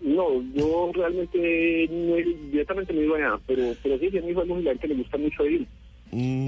[0.00, 2.16] No, yo realmente no
[2.50, 4.94] directamente no he ido allá, pero, pero sí, sí, a mi hijo es gente le
[4.94, 5.66] gusta mucho ir.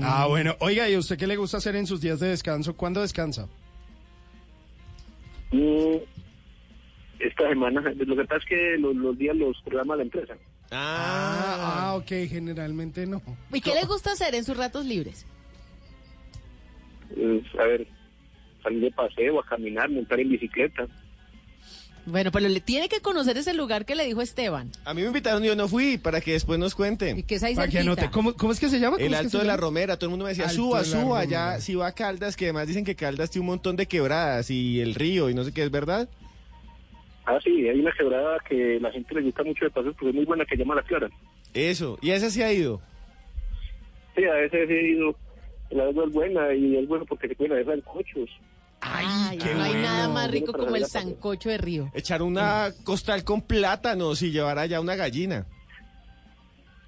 [0.03, 0.57] Ah, bueno.
[0.61, 2.77] Oiga, ¿y usted qué le gusta hacer en sus días de descanso?
[2.77, 3.49] ¿Cuándo descansa?
[5.53, 5.97] Mm,
[7.19, 10.37] esta semana, lo que pasa es que los, los días los programa la empresa.
[10.73, 13.21] Ah, ah, ok, generalmente no.
[13.53, 15.27] ¿Y qué le gusta hacer en sus ratos libres?
[17.17, 17.89] Es, a ver,
[18.63, 20.87] salir de paseo, a caminar, montar en bicicleta.
[22.07, 24.71] Bueno, pero le tiene que conocer ese lugar que le dijo Esteban.
[24.85, 27.15] A mí me invitaron y yo no fui para que después nos cuente.
[27.17, 28.11] Y que es ahí Para que anote.
[28.11, 28.97] ¿Cómo, cómo es que se llama?
[28.97, 29.61] ¿Cómo El es que Alto de la llama?
[29.61, 32.47] Romera, todo el mundo me decía, Alto suba, suba, ya, si va a Caldas, que
[32.47, 35.53] además dicen que Caldas tiene un montón de quebradas y el río y no sé
[35.53, 36.09] qué, ¿es verdad?
[37.27, 40.15] Ah, sí, hay una quebrada que la gente le gusta mucho de paseo porque es
[40.15, 41.09] muy buena que llama La Clara.
[41.55, 42.81] Eso, y a esa sí ha ido.
[44.17, 45.15] Sí, a veces he ido,
[45.71, 48.31] la verdad es buena y es bueno porque se pueden hacer sancochos.
[48.81, 51.91] Ay, qué no hay nada más rico como el sancocho de río.
[51.95, 55.47] Echar una costal con plátanos y llevar allá una gallina.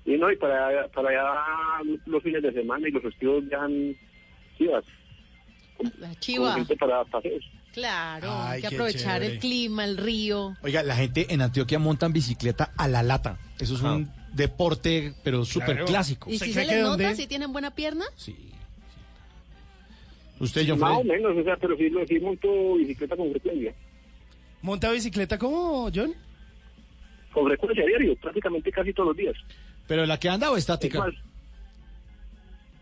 [0.05, 3.95] Y no, y para, para allá los fines de semana y los festivos ya han
[4.57, 4.85] chivas.
[5.99, 6.55] La chiva.
[6.55, 7.45] Gente para paseos.
[7.73, 9.35] Claro, Ay, hay que aprovechar chévere.
[9.35, 10.55] el clima, el río.
[10.63, 13.39] Oiga, la gente en Antioquia monta en bicicleta a la lata.
[13.59, 15.85] Eso es un deporte, pero súper Claro.
[15.87, 16.31] clásico.
[16.31, 18.05] ¿Y si se les nota, si tienen buena pierna?
[20.41, 23.73] Usted, John Más o menos, o sea, pero sí, lo- sí monto bicicleta con frecuencia.
[24.61, 26.13] ¿Monta bicicleta cómo, John?
[27.33, 29.35] Con frecuencia diario, prácticamente casi todos los días.
[29.87, 31.07] ¿Pero la que anda o estática?
[31.09, 31.15] Es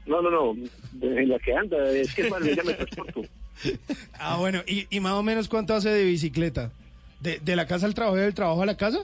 [0.06, 0.56] no, no, no,
[1.02, 3.22] en la que anda, es que es más, ya me transporto.
[4.18, 4.60] Ah, bueno.
[4.66, 6.72] ¿Y, y más o menos cuánto hace de bicicleta?
[7.20, 9.00] ¿De, de la casa al trabajo y del trabajo a la casa?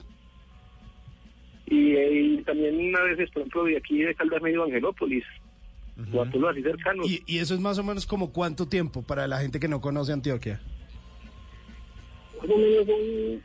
[1.65, 5.23] Y, eh, y también una vez, por ejemplo, de aquí de Caldas medio Angelópolis,
[6.13, 7.09] o a pueblos así cercanos.
[7.09, 9.81] ¿Y, y eso es más o menos como cuánto tiempo para la gente que no
[9.81, 10.61] conoce Antioquia?
[12.39, 13.41] Más o menos son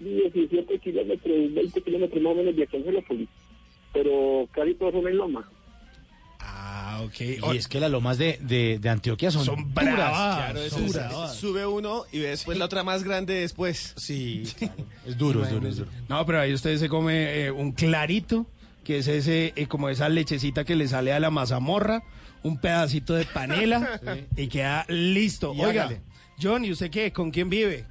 [0.00, 3.28] 17 kilómetros, 20 kilómetros más o menos de aquí a Angelópolis.
[3.92, 5.48] Pero casi todos son en Loma.
[6.46, 7.20] Ah, ok.
[7.52, 9.94] Y es que las lomas de, de, de Antioquia son, Son duras.
[9.96, 10.36] bravas.
[10.36, 11.34] Claro, eso son es- bravas.
[11.36, 13.94] sube uno y después la otra más grande después.
[13.96, 14.44] Sí,
[15.06, 15.90] Es duro, es duro, es duro.
[16.08, 18.46] No, pero ahí usted se come eh, un clarito,
[18.84, 22.02] que es ese, eh, como esa lechecita que le sale a la mazamorra,
[22.42, 24.00] un pedacito de panela
[24.36, 25.54] y queda listo.
[25.54, 26.02] Y Oiga, hágale.
[26.40, 27.12] John, ¿y usted qué?
[27.12, 27.86] ¿Con quién vive?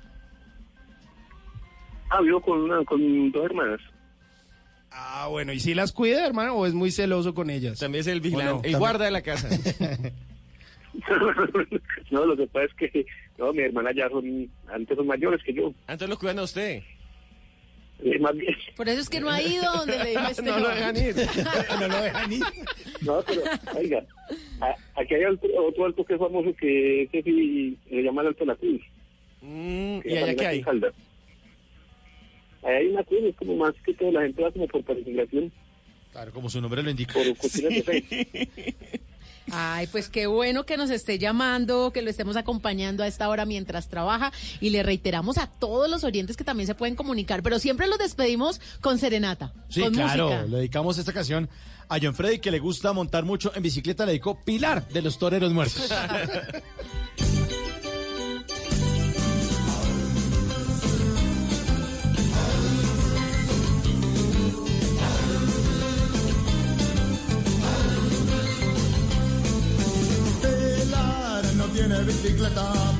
[2.09, 3.79] Ah, vivo con, una, con dos hermanas.
[4.95, 7.79] Ah, bueno, ¿y si las cuida, hermano, o es muy celoso con ellas?
[7.79, 8.57] También es el vigilante, ¿O no?
[8.57, 9.49] el También- guarda de la casa.
[12.11, 13.05] no, lo que pasa es que
[13.37, 15.73] no, mi hermana ya son, antes son mayores que yo.
[15.87, 16.81] Antes lo cuidan a usted.
[18.03, 18.53] Eh, más bien.
[18.75, 20.61] Por eso es que no ha ido donde le dijo No Esteban.
[20.63, 21.15] lo dejan ir.
[21.79, 22.43] no lo dejan ir.
[23.01, 23.41] No, pero,
[23.75, 24.03] oiga,
[24.61, 28.41] a- aquí hay otro alto que es famoso que ese sí se llama el Alto
[28.41, 28.81] de la Cruz.
[29.41, 30.61] Mm, que ¿Y allá qué hay?
[30.61, 30.93] Caldas.
[32.65, 35.51] Ahí hay una cruz, es como más que todo la gente va como por peregrinación,
[36.11, 37.13] Claro, como su nombre lo indica.
[37.13, 38.77] por cuestiones de fe.
[39.51, 43.45] Ay, pues qué bueno que nos esté llamando, que lo estemos acompañando a esta hora
[43.45, 47.59] mientras trabaja y le reiteramos a todos los oyentes que también se pueden comunicar, pero
[47.59, 50.25] siempre los despedimos con serenata, Sí, con claro.
[50.29, 50.45] música.
[50.45, 51.49] Le dedicamos esta canción
[51.89, 54.05] a John Freddy, que le gusta montar mucho en bicicleta.
[54.05, 55.91] Le dedicó Pilar de los Toreros Muertos.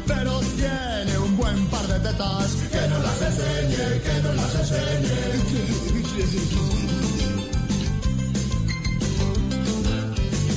[0.06, 2.52] pero tiene un buen par de tetas.
[2.70, 5.14] Que no las enseñe, que no las enseñe.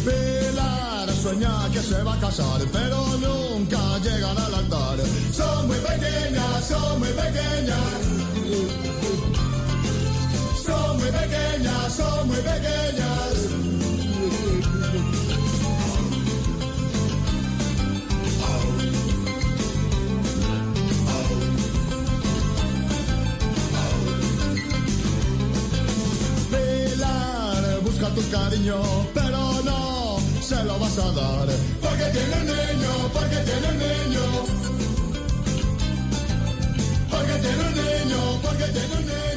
[0.04, 4.98] Pilar sueña que se va a casar, pero nunca llegan al altar.
[5.32, 8.02] Son muy pequeñas, son muy pequeñas.
[10.64, 13.65] Son muy pequeñas, son muy pequeñas.
[28.14, 28.80] Tu cariño,
[29.12, 31.48] pero no se lo vas a dar.
[31.82, 34.75] Porque tiene un niño, porque tiene un niño.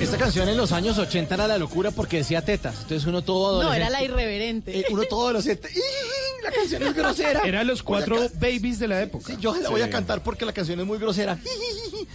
[0.02, 2.74] Esta canción en los años 80 era la locura porque decía tetas.
[2.82, 4.80] Entonces uno todo No, era la irreverente.
[4.80, 5.70] eh, uno todo adolescente.
[5.76, 5.80] ¡ih!
[6.44, 7.42] La canción es grosera.
[7.44, 9.34] Eran los cuatro babies de la época.
[9.34, 11.38] Sí, yo la voy a cantar porque la canción es muy grosera.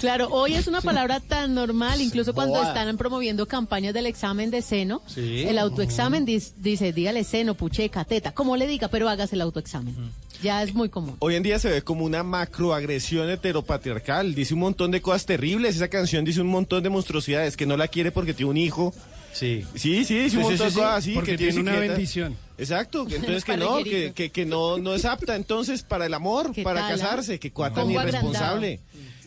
[0.00, 4.62] Claro, hoy es una palabra tan normal, incluso cuando están promoviendo campañas del examen de
[4.62, 5.02] seno.
[5.06, 5.44] Sí.
[5.46, 9.94] El autoexamen dis- dice, dígale seno, pucheca, teta, como le diga, pero hagas el autoexamen.
[10.42, 11.16] Ya es muy común.
[11.20, 14.34] Hoy en día se ve como una macroagresión heteropatriarcal.
[14.34, 15.73] Dice un montón de cosas terribles.
[15.74, 17.56] Esa canción dice un montón de monstruosidades.
[17.56, 18.94] Que no la quiere porque tiene un hijo.
[19.32, 19.64] Sí.
[19.74, 21.14] Sí, sí, dice un Sí, montón sí, de sí, cosas así.
[21.14, 22.36] porque que tiene una bendición.
[22.56, 26.14] Exacto, que entonces que no, que, que, que no, no es apta entonces para el
[26.14, 26.94] amor, ¿Qué para tal, ah?
[26.96, 28.80] casarse, que cuata Pongo irresponsable.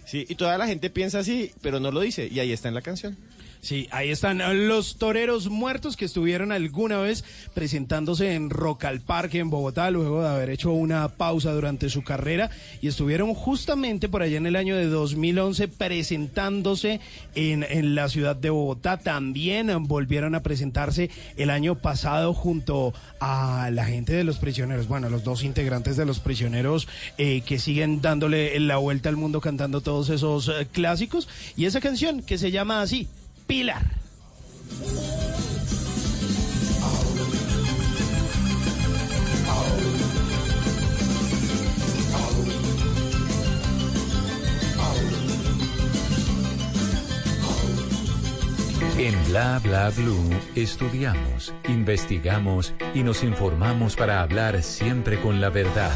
[0.05, 2.29] Sí, y toda la gente piensa así, pero no lo dice.
[2.31, 3.17] Y ahí está en la canción.
[3.61, 9.01] Sí, ahí están eh, los toreros muertos que estuvieron alguna vez presentándose en Rock al
[9.01, 12.49] Parque en Bogotá luego de haber hecho una pausa durante su carrera
[12.81, 16.99] y estuvieron justamente por allá en el año de 2011 presentándose
[17.35, 18.97] en, en la ciudad de Bogotá.
[18.97, 25.09] También volvieron a presentarse el año pasado junto a la gente de los prisioneros, bueno,
[25.09, 26.87] los dos integrantes de los prisioneros
[27.17, 31.81] eh, que siguen dándole la vuelta al mundo cantando todos esos eh, clásicos y esa
[31.81, 33.07] canción que se llama así.
[33.47, 33.81] Pilar.
[48.97, 55.91] En Bla Bla Blue estudiamos, investigamos y nos informamos para hablar siempre con la verdad.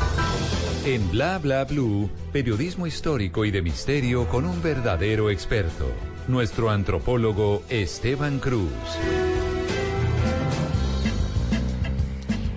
[0.85, 5.91] En Bla Bla Blue, periodismo histórico y de misterio con un verdadero experto,
[6.32, 8.71] nuestro antropólogo Esteban Cruz.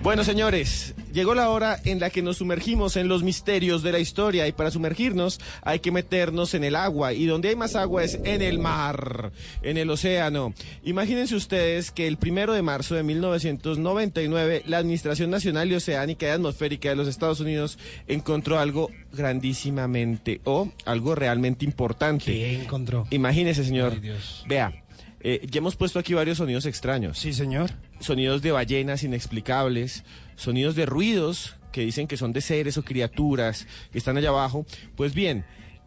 [0.01, 3.99] Bueno, señores, llegó la hora en la que nos sumergimos en los misterios de la
[3.99, 8.03] historia y para sumergirnos hay que meternos en el agua y donde hay más agua
[8.03, 10.53] es en el mar, en el océano.
[10.83, 16.29] Imagínense ustedes que el primero de marzo de 1999 la Administración Nacional y Oceánica y
[16.29, 22.25] Atmosférica de los Estados Unidos encontró algo grandísimamente o algo realmente importante.
[22.25, 23.07] ¿Qué encontró?
[23.11, 23.93] Imagínese, señor.
[23.93, 24.43] Ay, Dios.
[24.49, 24.83] Vea,
[25.27, 27.17] eh, ya hemos puesto aquí varios sonidos extraños.
[27.17, 27.71] Sí, señor.
[27.99, 30.03] Sonidos de ballenas inexplicables,
[30.35, 34.65] sonidos de ruidos que dicen que son de seres o criaturas que están allá abajo.
[34.95, 35.45] Pues bien,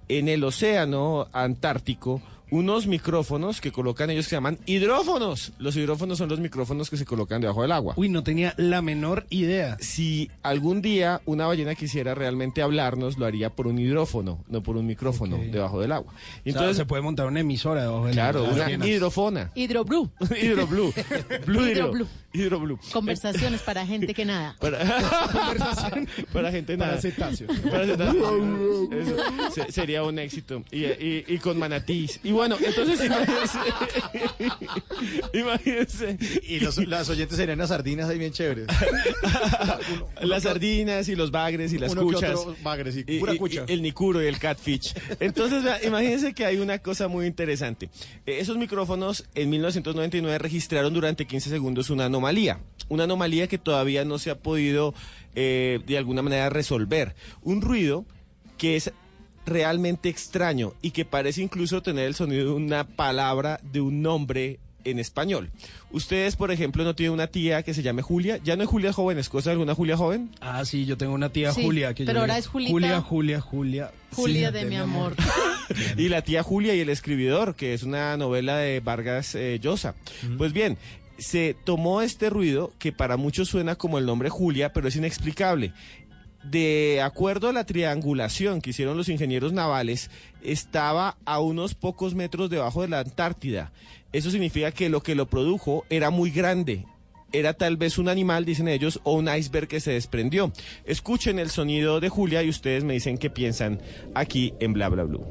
[0.08, 5.52] en el océano Antártico, unos micrófonos que colocan ellos que se llaman hidrófonos.
[5.58, 7.94] Los hidrófonos son los micrófonos que se colocan debajo del agua.
[7.96, 9.76] Uy, no tenía la menor idea.
[9.80, 14.76] Si algún día una ballena quisiera realmente hablarnos, lo haría por un hidrófono, no por
[14.76, 16.12] un micrófono debajo del agua.
[16.44, 18.88] Entonces se puede montar una emisora debajo de la- claro, una ballenas.
[18.88, 19.50] hidrofona.
[19.54, 20.08] Hidroblue.
[20.42, 20.92] Hidroblue.
[21.46, 21.70] Blue hidro.
[21.88, 22.06] Hidroblue.
[22.32, 22.78] Hidroblue.
[22.92, 24.54] Conversaciones para gente que nada.
[24.60, 24.78] Para,
[26.32, 27.00] para gente Para nada.
[27.00, 27.50] cetáceos.
[27.60, 28.88] Para cetáceos.
[29.56, 30.62] Eso sería un éxito.
[30.70, 32.20] Y, y- y con manatís.
[32.22, 33.58] Y bueno, entonces imagínense.
[35.34, 36.18] imagínense.
[36.46, 38.66] Y los, las oyentes serían unas sardinas ahí bien chéveres.
[40.22, 42.34] Las sardinas y los bagres y las uno que cuchas.
[42.36, 43.64] otro bagre, sí, Y- pura y- cucha.
[43.66, 44.94] y el nicuro y el catfish.
[45.20, 47.86] Entonces, vea, imagínense que hay una cosa muy interesante.
[48.26, 52.60] Eh, esos micrófonos en 1999 registraron durante 15 segundos una anomalía.
[52.88, 54.94] Una anomalía que todavía no se ha podido
[55.34, 57.14] eh, de alguna manera resolver.
[57.42, 58.04] Un ruido
[58.56, 58.92] que es
[59.48, 64.58] realmente extraño y que parece incluso tener el sonido de una palabra, de un nombre
[64.84, 65.50] en español.
[65.90, 68.38] Ustedes, por ejemplo, no tienen una tía que se llame Julia.
[68.42, 69.18] ¿Ya no es Julia joven?
[69.18, 70.30] ¿Es cosa de alguna Julia joven?
[70.40, 71.92] Ah, sí, yo tengo una tía Sí, Julia.
[71.94, 72.70] Que pero yo ahora le- es Julita.
[72.72, 73.90] Julia, Julia, Julia.
[74.14, 75.14] Julia Sí, de mi amor.
[75.98, 79.94] y la tía Julia y el escribidor, que es una novela de Vargas eh, Llosa.
[80.38, 80.78] Pues bien,
[81.18, 85.72] se tomó este ruido que para muchos suena como el nombre Julia, pero es inexplicable.
[86.44, 90.10] De acuerdo a la triangulación que hicieron los ingenieros navales,
[90.42, 93.72] estaba a unos pocos metros debajo de la Antártida.
[94.12, 96.86] Eso significa que lo que lo produjo era muy grande.
[97.32, 100.52] Era tal vez un animal, dicen ellos, o un iceberg que se desprendió.
[100.86, 103.82] Escuchen el sonido de Julia y ustedes me dicen qué piensan
[104.14, 105.26] aquí en Bla Bla Blue.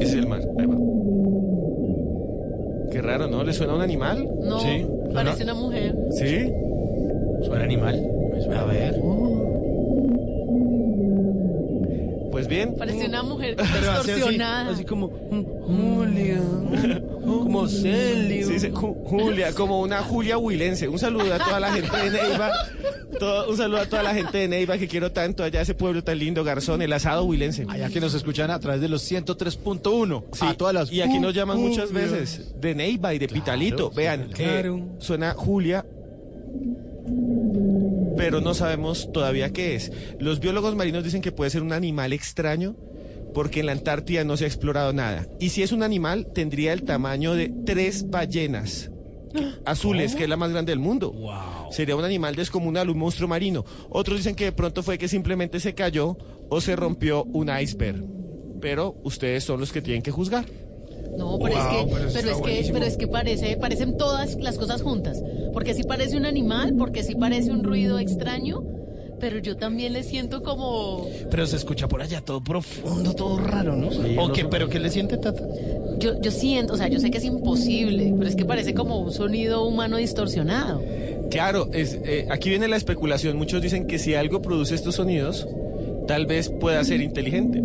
[0.00, 0.40] Ese es el mar.
[0.58, 0.76] Ahí va.
[2.90, 3.44] Qué raro, ¿no?
[3.44, 4.28] ¿Le suena a un animal?
[4.40, 4.86] No, Sí.
[5.14, 5.94] parece una mujer.
[6.10, 6.52] ¿Sí?
[7.42, 8.02] ¿Suena animal?
[8.56, 9.00] A ver.
[12.30, 12.74] Pues bien.
[12.76, 14.70] Parece una mujer Pero así, distorsionada.
[14.72, 16.40] así como mm, Julia,
[17.38, 18.46] como Celio.
[18.48, 20.88] Sí, sí, Ju- Julia, como una Julia huilense.
[20.88, 22.50] Un saludo a toda la gente de Neiva.
[23.18, 26.02] Todo- un saludo a toda la gente de Neiva que quiero tanto allá, ese pueblo
[26.02, 27.66] tan lindo, Garzón, el asado huilense.
[27.68, 30.24] Allá que nos escuchan a través de los 103.1.
[30.32, 33.90] Sí, a todas las y aquí nos llaman muchas veces de Neiva y de Pitalito.
[33.90, 34.80] Vean, eh, claro.
[34.98, 35.84] suena Julia,
[38.16, 39.92] pero no sabemos todavía qué es.
[40.18, 42.76] Los biólogos marinos dicen que puede ser un animal extraño
[43.34, 45.26] porque en la Antártida no se ha explorado nada.
[45.38, 48.90] Y si es un animal, tendría el tamaño de tres ballenas.
[49.64, 51.14] azules, que es la más grande del mundo.
[51.70, 53.64] Sería un animal descomunal, un monstruo marino.
[53.88, 56.16] Otros dicen que de pronto fue que simplemente se cayó
[56.48, 58.04] o se rompió un iceberg.
[58.60, 60.44] Pero ustedes son los que tienen que juzgar.
[61.16, 64.58] No, pero Wow, es que, pero es que, pero es que parece, parecen todas las
[64.58, 65.22] cosas juntas.
[65.52, 68.62] Porque sí parece un animal, porque sí parece un ruido extraño,
[69.20, 73.76] pero yo también le siento como, Pero se escucha por allá todo profundo, todo raro,
[73.76, 73.88] ¿no?
[74.22, 74.44] ¿O qué?
[74.46, 75.44] ¿Pero qué le siente Tata?
[76.00, 78.98] yo, yo siento, o sea, yo sé que es imposible, pero es que parece como
[78.98, 80.82] un sonido humano distorsionado.
[81.30, 83.36] Claro, es, eh, aquí viene la especulación.
[83.36, 85.46] Muchos dicen que si algo produce estos sonidos,
[86.08, 87.62] tal vez pueda ser inteligente.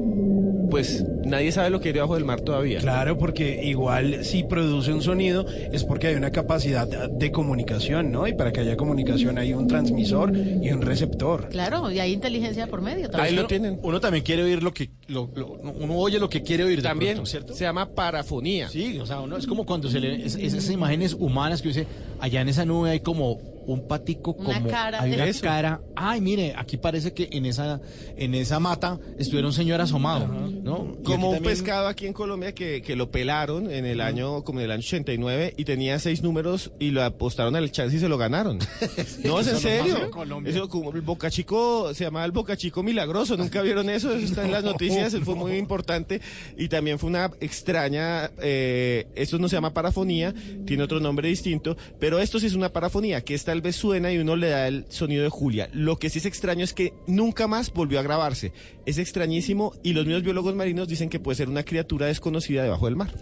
[0.69, 2.79] Pues nadie sabe lo que hay debajo del mar todavía.
[2.79, 8.27] Claro, porque igual si produce un sonido es porque hay una capacidad de comunicación, ¿no?
[8.27, 11.49] Y para que haya comunicación hay un transmisor y un receptor.
[11.49, 13.05] Claro, y hay inteligencia por medio.
[13.05, 13.35] Ahí también.
[13.35, 13.79] lo tienen.
[13.83, 17.13] Uno también quiere oír lo que lo- lo- uno oye lo que quiere oír También
[17.15, 17.53] pronto, ¿cierto?
[17.53, 18.69] se llama parafonía.
[18.69, 21.87] Sí, o sea, uno es como cuando se le es- esas imágenes humanas que dice,
[22.19, 25.41] allá en esa nube hay como un patico Una como cara hay una Eso.
[25.41, 25.81] cara.
[25.95, 27.79] Ay, mire, aquí parece que en esa
[28.17, 30.95] en esa mata estuviera un señor asomado, ¿no?
[30.99, 34.43] Y Como un también- pescado aquí en Colombia que, que lo pelaron en el año,
[34.43, 37.99] como en el año 89, y tenía seis números y lo apostaron al chance y
[37.99, 38.59] se lo ganaron.
[39.23, 39.97] no, es en serio.
[40.45, 44.11] Eso como el Boca Chico, se llamaba el Boca Chico Milagroso, ¿nunca vieron eso?
[44.13, 46.21] Eso está en las noticias, él fue muy importante
[46.57, 50.33] y también fue una extraña, eh, esto no se llama parafonía,
[50.65, 54.11] tiene otro nombre distinto, pero esto sí es una parafonía, que es tal vez suena
[54.11, 55.69] y uno le da el sonido de Julia.
[55.71, 58.51] Lo que sí es extraño es que nunca más volvió a grabarse.
[58.85, 62.87] Es extrañísimo y los mismos biólogos marinos dicen que puede ser una criatura desconocida debajo
[62.87, 63.13] del mar.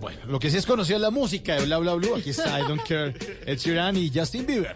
[0.00, 2.16] Bueno, lo que sí es conocido es la música de Bla Bla Blue.
[2.16, 3.14] Aquí está I Don't Care,
[3.46, 4.74] Ed Sheeran y Justin Bieber.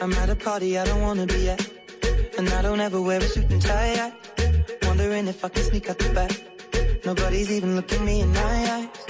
[0.00, 1.60] I'm at a party I don't wanna be at.
[2.38, 3.92] And I don't ever wear a suit and tie.
[3.92, 7.04] I wondering if I can sneak out the back.
[7.04, 9.09] Nobody's even looking me in my eyes.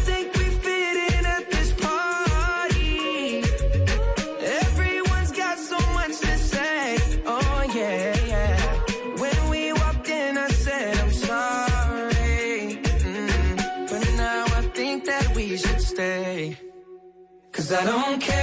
[17.73, 18.40] I don't care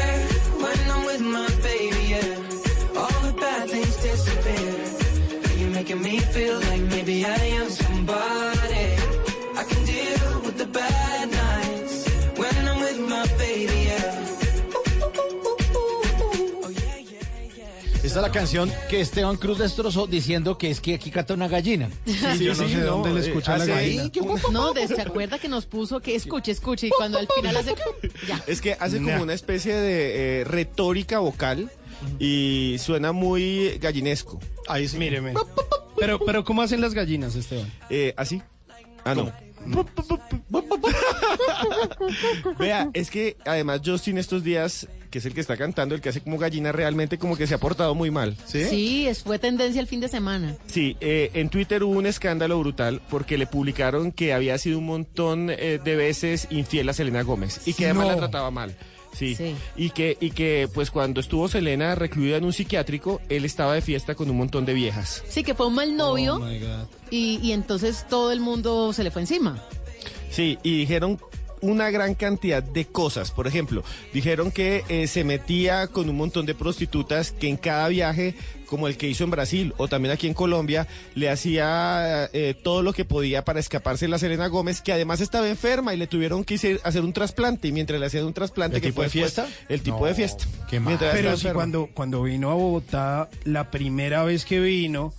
[18.19, 21.89] Es la canción que Esteban Cruz destrozó diciendo que es que aquí canta una gallina.
[22.05, 24.11] Sí, yo no sé de dónde le escucha la gallina.
[24.51, 27.77] No, de- se acuerda que nos puso que escuche, escuche, y cuando al final hace...
[28.27, 28.43] Ya.
[28.49, 31.71] Es que hace como una especie de eh, retórica vocal
[32.19, 34.41] y suena muy gallinesco.
[34.66, 34.99] Ahí sí.
[34.99, 35.35] Míreme.
[35.97, 37.73] Pero, pero ¿cómo hacen las gallinas, Esteban?
[37.89, 38.43] Eh, ¿Así?
[39.05, 39.33] Ah, no.
[42.59, 46.09] Vea, es que además Justin estos días, que es el que está cantando, el que
[46.11, 48.37] hace como gallina, realmente como que se ha portado muy mal.
[48.47, 50.57] Sí, es, fue tendencia el fin de semana.
[50.67, 54.87] Sí, eh, en Twitter hubo un escándalo brutal porque le publicaron que había sido un
[54.87, 58.13] montón eh, de veces infiel a Selena Gómez y que además No.
[58.13, 58.77] la trataba mal.
[59.15, 59.35] Sí.
[59.35, 59.55] Sí.
[59.75, 63.81] Y que, y que pues cuando estuvo Selena recluida en un psiquiátrico, él estaba de
[63.81, 65.25] fiesta con un montón de viejas.
[65.29, 66.87] Sí, que fue un mal novio Oh my God.
[67.11, 69.65] y, y entonces todo el mundo se le fue encima.
[70.31, 71.19] Sí, y dijeron
[71.61, 73.31] una gran cantidad de cosas.
[73.31, 73.83] Por ejemplo,
[74.13, 78.35] dijeron que eh, se metía con un montón de prostitutas que en cada viaje,
[78.67, 82.83] como el que hizo en Brasil o también aquí en Colombia, le hacía eh, todo
[82.83, 86.07] lo que podía para escaparse de la Selena Gómez, que además estaba enferma y le
[86.07, 87.69] tuvieron que hacer- hacer un trasplante.
[87.69, 89.65] Y mientras le hacían un trasplante, ¿El que tipo fue de después- fiesta?
[89.73, 90.45] El tipo No, de fiesta.
[90.69, 91.55] qué Pero enferma.
[91.55, 95.13] cuando, cuando vino a Bogotá, la primera vez que vino,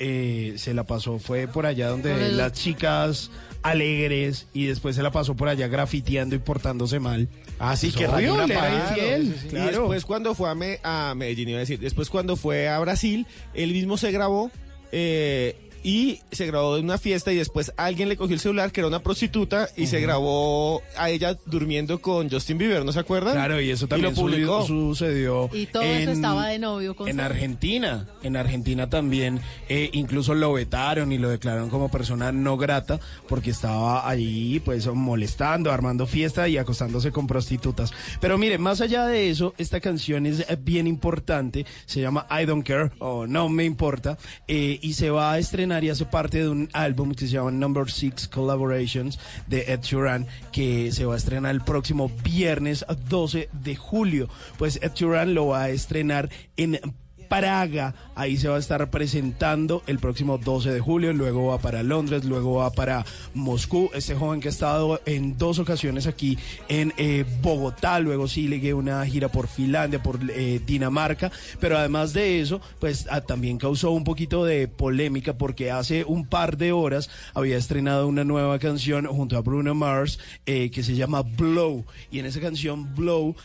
[0.00, 3.30] eh, se la pasó, fue por allá donde Por el- las chicas
[3.62, 7.28] alegres y después se la pasó por allá grafiteando y portándose mal.
[7.58, 9.26] Ah, sí, Pues que obvio, una era parada, infiel.
[9.26, 9.56] sí, sí, sí.
[9.56, 12.78] Y después cuando fue a, Me- a Medellín, iba a decir, después cuando fue a
[12.78, 14.50] Brasil, él mismo se grabó
[14.92, 18.80] eh, y se grabó en una fiesta y después alguien le cogió el celular que
[18.80, 23.34] era una prostituta y se grabó a ella durmiendo con Justin Bieber, ¿no se acuerdan?
[23.34, 24.62] Claro, y eso también lo publicó.
[24.66, 25.50] su- sucedió.
[25.52, 27.20] Y todo eso en- estaba de novio con En.
[27.20, 33.00] Argentina, en Argentina también, eh, incluso lo vetaron y lo declararon como persona no grata
[33.28, 37.92] porque estaba allí pues molestando, armando fiesta y acostándose con prostitutas.
[38.20, 42.66] Pero mire, más allá de eso, esta canción es bien importante, se llama I Don't
[42.66, 46.48] Care o No Me Importa eh, y se va a estrenar y hace parte de
[46.48, 51.18] un álbum que se llama Number Six Collaborations de Ed Sheeran que se va a
[51.18, 54.30] estrenar el próximo viernes 12 de julio.
[54.56, 56.80] Pues Ed Sheeran lo va a estrenar en
[57.28, 61.82] Praga, ahí se va a estar presentando el próximo 12 de julio, luego va para
[61.82, 63.04] Londres, luego va para
[63.34, 68.72] Moscú, este joven que ha estado en dos ocasiones aquí en eh, Bogotá, luego sigue
[68.72, 73.90] una gira por Finlandia, por eh, Dinamarca, pero además de eso, pues ah, también causó
[73.90, 79.06] un poquito de polémica porque hace un par de horas había estrenado una nueva canción
[79.06, 83.36] junto a Bruno Mars eh, que se llama Blow, y en esa canción Blow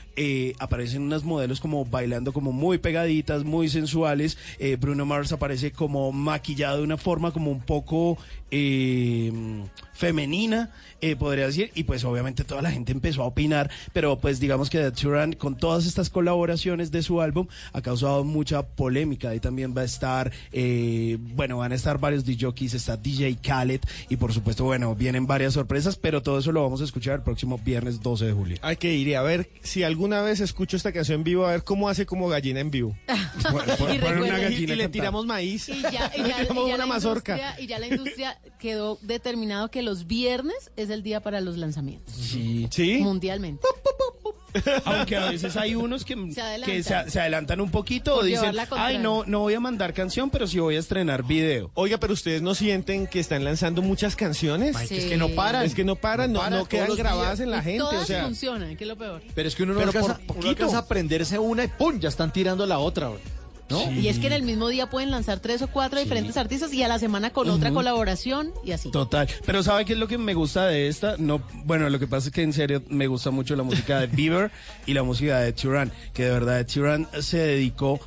[0.60, 4.38] aparecen unas modelos como bailando como muy pegaditas, muy sensuales.
[4.60, 8.18] Eh, Bruno Mars aparece como maquillado de una forma como un poco
[8.56, 9.32] eh,
[9.94, 10.70] femenina,
[11.02, 14.70] eh, podría decir, y pues obviamente toda la gente empezó a opinar, pero pues digamos
[14.70, 19.30] que Ed Sheeran con todas estas colaboraciones de su álbum ha causado mucha polémica.
[19.30, 23.82] Ahí también va a estar, eh, bueno, van a estar varios DJs, está DJ Khaled
[24.10, 27.22] y por supuesto, bueno, vienen varias sorpresas, pero todo eso lo vamos a escuchar el
[27.22, 28.58] próximo viernes 12 de julio.
[28.62, 31.52] Hay que ir y a ver si alguna vez escucho esta canción en vivo, a
[31.52, 32.96] ver cómo hace como gallina en vivo.
[33.94, 35.68] Y recuerda- y, y le tiramos maíz.
[35.70, 37.56] Y ya, y Le tiramos y ya una mazorca.
[37.60, 42.14] y ya la industria quedó determinado que los viernes es el día para los lanzamientos.
[42.16, 42.98] Sí.
[43.02, 43.68] Mundialmente.
[44.86, 46.76] Aunque a veces hay unos que Se adelantan.
[46.76, 50.30] que se, se adelantan un poquito o dicen, ay, no, no voy a mandar canción,
[50.30, 51.72] pero sí voy a estrenar video.
[51.74, 54.76] Oiga, pero ustedes no sienten que están lanzando muchas canciones.
[54.76, 55.34] Ay, que es que no Sí.
[55.34, 55.66] paran.
[55.66, 57.48] Es que no paran, no, No paran no quedan grabadas días.
[57.48, 57.80] en la Y gente.
[57.80, 59.24] todas O sea, funcionan, que es lo peor.
[59.34, 62.00] Pero es que uno no Pero alcanza, por uno alcanza a aprenderse una y ¡pum!
[62.00, 63.08] Ya están tirando la otra.
[63.08, 63.22] güey.
[63.74, 63.92] ¿No?
[63.92, 66.84] Y es que en el mismo día pueden lanzar tres o cuatro diferentes artistas y
[66.84, 68.92] a la semana con otra colaboración y así.
[68.92, 69.28] Total.
[69.46, 71.16] Pero ¿sabe qué es lo que me gusta de esta?
[71.18, 74.08] No, bueno, lo que pasa es que en serio me gusta mucho la música de
[74.14, 74.52] Bieber
[74.86, 78.00] y la música de Sheeran, que de verdad Sheeran se dedicó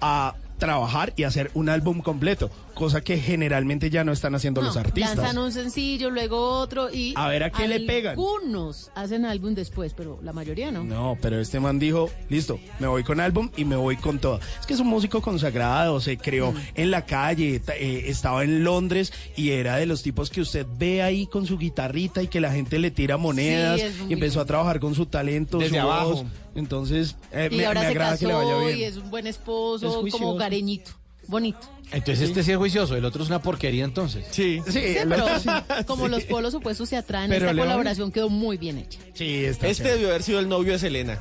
[0.00, 4.66] a trabajar y hacer un álbum completo, cosa que generalmente ya no están haciendo No,
[4.68, 5.16] los artistas.
[5.16, 8.12] Lanzan un sencillo, luego otro y A ver, ¿a qué le pegan?
[8.12, 10.84] Algunos hacen álbum después, pero la mayoría no.
[10.84, 14.40] No, pero este man dijo, listo, me voy con álbum y me voy con todo.
[14.60, 16.56] Es que es un músico consagrado, se creó Mm.
[16.74, 21.02] en la calle, eh, estaba en Londres y era de los tipos que usted ve
[21.02, 24.80] ahí con su guitarrita y que la gente le tira monedas y empezó a trabajar
[24.80, 26.10] con su talento, Desde su abajo.
[26.10, 26.24] voz.
[26.54, 28.78] Entonces, eh, y me, ahora me se agrada que le vaya bien.
[28.78, 30.92] y es un buen Es esposo, como gareñito,
[31.28, 31.70] bonito.
[31.92, 34.26] Entonces este sí es juicioso, el otro es una porquería entonces.
[34.30, 34.60] sí.
[34.66, 35.48] Sí, Sí, el pero otro sí.
[35.86, 38.98] como los polos opuestos se atraen, Pero esta colaboración quedó muy bien hecha.
[39.12, 39.94] Sí, está Este chévere.
[39.94, 41.20] debió haber sido el novio de Selena.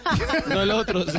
[0.48, 1.18] no el otro, sí.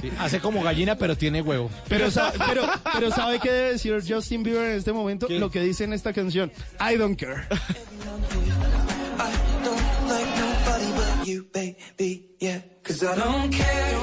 [0.00, 1.68] Sí, hace como gallina, pero tiene huevo.
[1.88, 2.62] Pero, sa- pero,
[2.94, 5.26] pero ¿sabe qué debe decir Justin Bieber en este momento?
[5.28, 6.50] Lo que dice en esta canción,
[6.80, 7.42] I don't care.
[9.64, 12.62] don't like nobody but you, baby, yeah.
[12.82, 13.98] Cause I don't care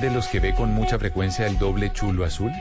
[0.00, 2.52] de los que ve con mucha frecuencia el doble chulo azul?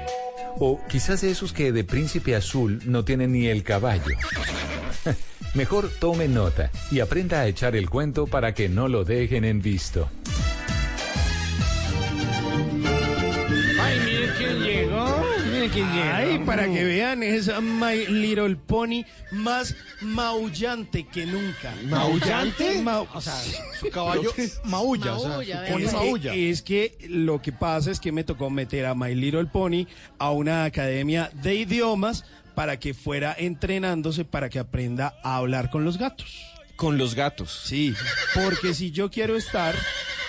[0.59, 4.15] O quizás de esos que de príncipe azul no tienen ni el caballo.
[5.53, 9.61] Mejor tome nota y aprenda a echar el cuento para que no lo dejen en
[9.61, 10.09] visto.
[16.45, 21.73] Para que vean, es My Little Pony más maullante que nunca.
[21.86, 22.81] ¿Maullante?
[22.81, 23.36] Mau- O sea,
[23.79, 24.31] su caballo
[24.65, 25.15] maulla.
[25.15, 25.71] o sea, Maulla, su vea.
[25.73, 26.31] pony Es maulla.
[26.31, 29.86] que, es que lo que pasa es que me tocó meter a My Little Pony
[30.19, 32.25] a una academia de idiomas
[32.55, 36.52] para que fuera entrenándose para que aprenda a hablar con los gatos.
[36.76, 37.61] Con los gatos.
[37.65, 37.93] Sí,
[38.34, 39.76] porque si yo quiero estar,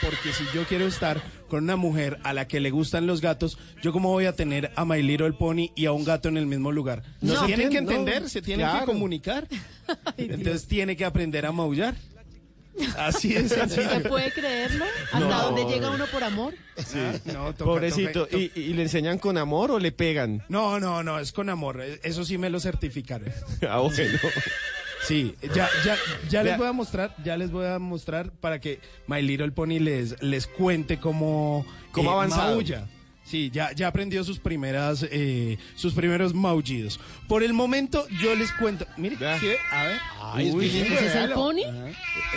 [0.03, 3.59] porque si yo quiero estar con una mujer a la que le gustan los gatos,
[3.82, 6.47] yo cómo voy a tener a My Little Pony y a un gato en el
[6.47, 7.03] mismo lugar.
[7.20, 9.49] No se se tienen que no, entender, se tienen que comunicar.
[10.16, 11.95] Entonces tiene que aprender a maullar.
[12.99, 13.51] Así es.
[13.53, 14.84] ¿Se puede creerlo?
[15.12, 15.42] ¿Hasta No.
[15.45, 16.55] dónde llega uno por amor?
[17.26, 18.26] No, toca- Pobrecito.
[18.26, 20.42] toca- ¿Y, ¿Y le enseñan con amor o le pegan?
[20.49, 21.80] No, no, no, es con amor.
[22.03, 23.32] Eso sí me lo certificaron.
[23.68, 24.18] Ah, bueno.
[25.07, 25.96] Sí, ya, ya,
[26.30, 29.78] ya les voy a mostrar, ya les voy a mostrar para que My Little Pony
[29.78, 32.55] les, les cuente cómo, Cómo avanzado.
[32.55, 32.88] maulla.
[33.24, 37.00] Sí, ya, ya aprendió sus primeras, eh, sus primeros maullidos.
[37.28, 38.86] Por el momento, yo les cuento.
[38.96, 39.16] Mire.
[39.16, 39.46] ¿sí?
[39.72, 39.98] a ver.
[40.20, 41.34] Ay, es Uy, bilingüe, ¿Ese es el véalo.
[41.36, 41.58] pony?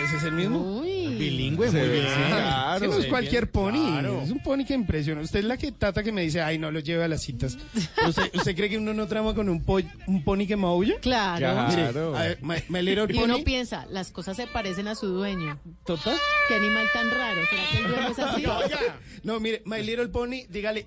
[0.04, 0.78] ¿Ese es el mismo?
[0.80, 1.06] Uy.
[1.18, 2.06] Bilingüe, muy bien.
[2.06, 2.86] sí, claro.
[2.86, 4.22] No es cualquier pony, claro.
[4.22, 5.20] es un pony que impresiona.
[5.20, 7.58] Usted es la que tata que me dice, ay, no lo lleve a las citas.
[8.06, 10.94] ¿Usted, usted cree que uno no trama con un, po- un pony que maulla?
[11.00, 11.38] Claro.
[11.74, 12.16] Claro.
[12.16, 13.24] A ver, my, My Little Y Pony.
[13.24, 15.58] uno piensa, las cosas se parecen a su dueño.
[15.84, 16.16] ¿Total?
[16.48, 17.40] Qué animal tan raro.
[17.50, 18.44] ¿Será que el dueño es así?
[19.24, 20.86] No, mire, My Little Pony, dígale,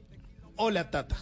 [0.56, 1.18] hola tata.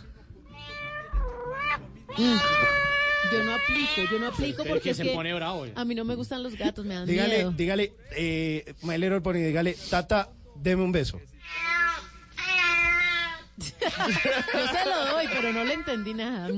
[2.18, 5.74] Yo no aplico, yo no aplico que porque es se que pone bravo, eh.
[5.76, 7.52] a mí no me gustan los gatos, me dan Dígale, miedo.
[7.52, 11.20] dígale, eh, My Little Pony, dígale, tata, deme un beso.
[13.60, 13.68] Yo
[14.68, 16.50] se lo doy, pero no le entendí nada.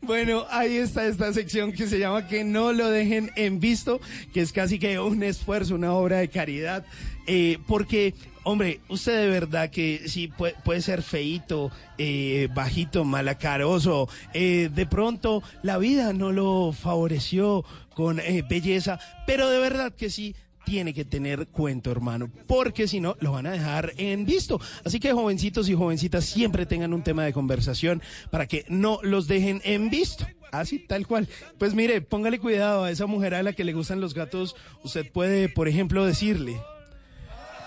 [0.00, 4.00] Bueno, ahí está esta sección que se llama Que no lo dejen en visto,
[4.32, 6.86] que es casi que un esfuerzo, una obra de caridad,
[7.26, 8.14] eh, porque,
[8.46, 15.42] hombre, usted de verdad que sí puede, ser feito, eh, bajito, malacaroso, eh, de pronto
[15.62, 21.04] la vida no lo favoreció con eh, belleza, pero de verdad que sí tiene que
[21.04, 24.60] tener cuento, hermano, porque si no, lo van a dejar en visto.
[24.84, 29.26] Así que jovencitos y jovencitas siempre tengan un tema de conversación para que no los
[29.26, 30.24] dejen en visto.
[30.52, 31.28] Así, tal cual.
[31.58, 34.54] Pues mire, póngale cuidado a esa mujer a la que le gustan los gatos.
[34.82, 36.60] Usted puede, por ejemplo, decirle,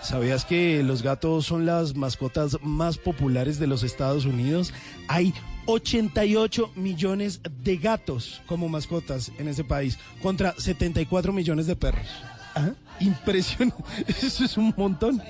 [0.01, 4.73] ¿Sabías que los gatos son las mascotas más populares de los Estados Unidos?
[5.07, 5.33] Hay
[5.65, 12.07] 88 millones de gatos como mascotas en ese país contra 74 millones de perros.
[12.55, 13.83] Ajá, Impresionante.
[14.07, 15.21] Eso es un montón.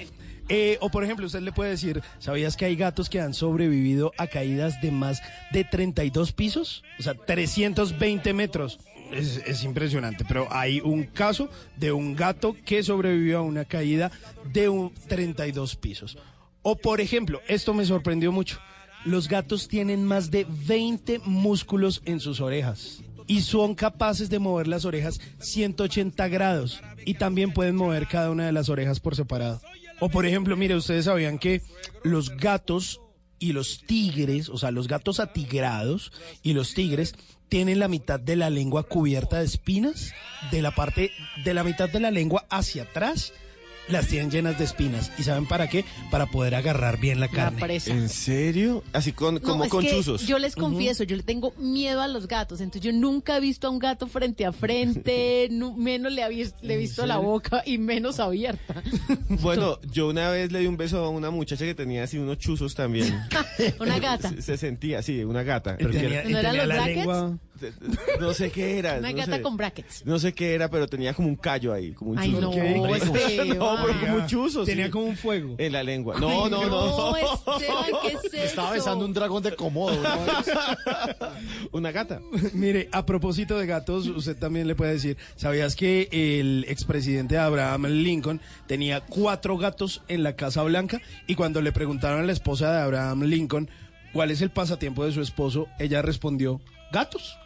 [0.47, 4.13] Eh, o por ejemplo, usted le puede decir, ¿sabías que hay gatos que han sobrevivido
[4.17, 6.84] a caídas de más de 32 pisos?
[6.97, 8.80] O sea, 320 metros.
[9.12, 14.12] Es, es impresionante, pero hay un caso de un gato que sobrevivió a una caída
[14.51, 16.18] de un 32 pisos.
[16.62, 18.60] O por ejemplo, esto me sorprendió mucho.
[19.05, 24.68] Los gatos tienen más de 20 músculos en sus orejas y son capaces de mover
[24.68, 29.62] las orejas 180 grados y también pueden mover cada una de las orejas por separado.
[29.99, 31.62] O por ejemplo, mire, ustedes sabían que
[32.03, 32.99] los gatos
[33.39, 36.11] y los tigres, o sea, los gatos atigrados
[36.43, 37.15] y los tigres
[37.47, 40.13] tienen la mitad de la lengua cubierta de espinas,
[40.51, 41.11] de la parte
[41.43, 43.33] de la mitad de la lengua hacia atrás
[43.89, 45.11] las tienen llenas de espinas.
[45.17, 45.85] ¿Y saben para qué?
[46.11, 47.59] Para poder agarrar bien la La carne.
[47.61, 47.91] presa.
[47.91, 48.83] ¿En serio?
[48.93, 50.25] Así con, No, como con chuzos.
[50.27, 53.67] Yo les confieso, yo le tengo miedo a los gatos, entonces yo nunca he visto
[53.67, 56.29] a un gato frente a frente, menos le, he
[56.61, 58.81] le he visto la boca y menos abierta.
[59.41, 62.37] Bueno, yo una vez le di un beso a una muchacha que tenía así unos
[62.39, 63.19] chuzos también.
[63.79, 64.29] Una gata.
[64.29, 65.73] Se, se sentía, sí, una gata.
[65.75, 66.97] Y Pero que tenía- era- ¿No eran los la brackets?
[66.97, 67.37] lengua-
[68.20, 68.97] no sé qué era.
[68.99, 69.41] Una no gata sé.
[69.41, 70.05] con brackets.
[70.05, 72.41] No sé qué era, pero tenía como un callo ahí, como un Ay, chuzo.
[72.41, 72.49] no,
[73.55, 74.64] no, pero como un chuzo.
[74.66, 74.91] Tenía sí.
[74.91, 75.55] como un fuego.
[75.57, 76.20] En la lengua.
[76.20, 76.70] No, no, no.
[76.70, 78.43] No, Esteban, ¿qué es eso?
[78.43, 80.01] Estaba besando un dragón de Komodo.
[80.01, 80.10] ¿no?
[81.72, 82.22] Una gata.
[82.53, 87.86] Mire, a propósito de gatos, usted también le puede decir, ¿sabías que el expresidente Abraham
[87.88, 91.01] Lincoln tenía cuatro gatos en la Casa Blanca?
[91.28, 93.70] Y cuando le preguntaron a la esposa de Abraham Lincoln
[94.14, 97.38] cuál es el pasatiempo de su esposo, ella respondió, gatos.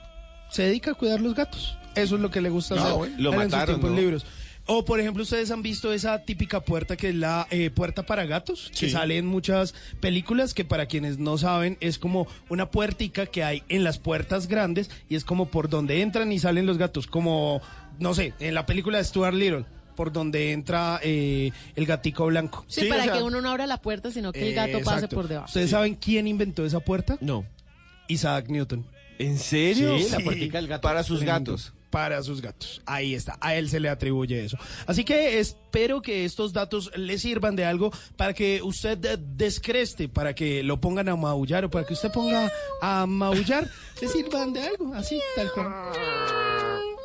[0.54, 1.78] Se dedica a cuidar los gatos.
[1.96, 3.98] Eso es lo que le gusta No, hacer lo en sus mataron, tiempos ¿no?
[3.98, 4.26] libres.
[4.66, 8.26] O, por ejemplo, ustedes han visto esa típica puerta que es la eh, puerta para
[8.26, 8.90] gatos, que Sí.
[8.92, 13.64] sale en muchas películas, que para quienes no saben es como una puertica que hay
[13.68, 17.62] en las puertas grandes y es como por donde entran y salen los gatos, como,
[18.00, 19.66] no sé, en la película de Stuart Little,
[19.98, 22.64] por donde entra eh, el gatico blanco.
[22.70, 24.54] Sí, Sí, para o sea- que uno no abra la puerta, sino que el Eh,
[24.54, 25.48] gato pase por debajo.
[25.48, 27.18] ¿Ustedes saben quién inventó esa puerta?
[27.20, 27.44] No.
[28.08, 28.86] Isaac Newton.
[29.20, 29.98] ¿En serio?
[29.98, 30.82] Sí, la puertica del gato.
[30.82, 31.74] Para sus gatos.
[31.90, 32.82] para sus gatos.
[32.88, 34.58] Ahí está, a él se le atribuye eso.
[34.88, 40.34] Así que espero que estos datos le sirvan de algo para que usted descreste, para
[40.34, 42.52] que lo pongan a maullar o para que usted ponga
[42.82, 43.70] a maullar,
[44.02, 45.72] le sirvan de algo, así, tal cual.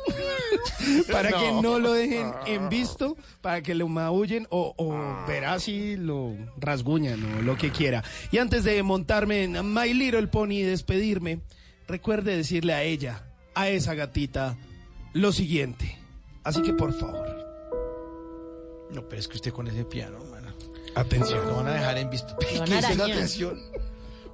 [1.11, 1.61] para que No.
[1.61, 7.23] no lo dejen en visto, para que lo maullen o, o verá si lo rasguñan
[7.37, 8.03] o lo que quiera.
[8.31, 11.41] Y antes de montarme en My Little Pony y despedirme,
[11.89, 13.23] recuerde decirle a ella,
[13.55, 14.55] a esa gatita,
[15.13, 15.97] lo siguiente.
[16.43, 17.27] Así que por favor,
[18.91, 20.53] No, pero es que usted con ese piano, mano.
[20.95, 21.45] atención.
[21.47, 22.35] Lo van a dejar en visto.
[22.53, 23.59] Lo van ¿Qué a es la atención?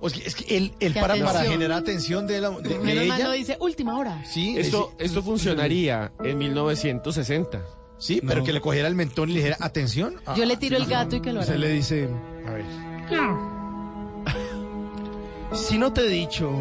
[0.02, 3.18] O sea, es que él, él ¿Qué para, generar atención de, la, de, de ella.
[3.20, 4.24] no dice última hora.
[4.26, 7.62] Sí, Esto, es- esto funcionaría en 1960.
[7.98, 10.16] sí, pero que le cogiera el mentón y le dijera atención.
[10.26, 11.60] Ah, Yo le tiro el gato y que lo Se hará.
[11.62, 12.10] le dice,
[12.46, 12.66] A ver.
[15.54, 16.52] si no te he dicho,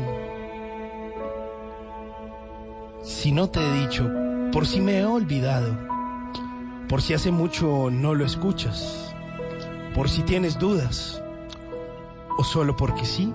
[3.04, 4.10] si no te he dicho,
[4.52, 5.76] por si me he olvidado,
[6.88, 9.14] por si hace mucho no lo escuchas,
[9.94, 11.22] por si tienes dudas,
[12.38, 13.32] o solo porque sí,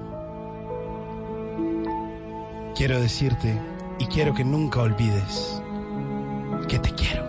[2.76, 3.59] quiero decirte
[3.99, 5.61] y quiero que nunca olvides
[6.67, 7.26] que te quiero,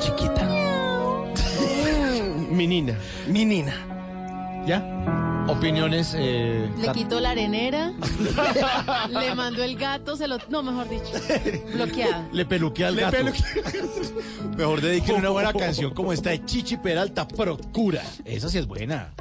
[0.00, 0.48] chiquita,
[2.50, 2.94] Mi nina.
[3.28, 3.93] mi nina.
[4.66, 5.44] ¿Ya?
[5.48, 6.14] Opiniones.
[6.16, 7.92] Eh, Le quitó la arenera,
[9.10, 10.38] le mandó el gato, se lo...
[10.48, 11.04] No, mejor dicho,
[11.74, 12.26] bloqueada.
[12.32, 13.16] Le peluquea al Le gato.
[13.18, 18.02] peluquea- Mejor dediquen una buena canción como esta de Chichi Peralta, Procura.
[18.24, 19.12] Esa sí es buena.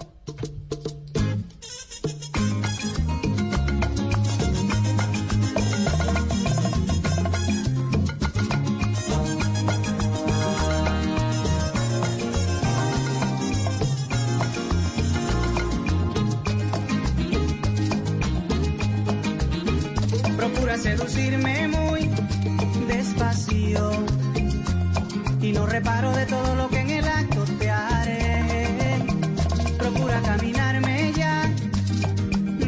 [25.74, 28.99] Reparo de todo lo que en el acto te haré.
[29.80, 31.51] Procura caminarme ya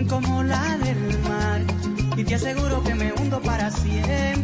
[0.10, 1.62] como la del mar
[2.18, 4.35] y te aseguro que me hundo para siempre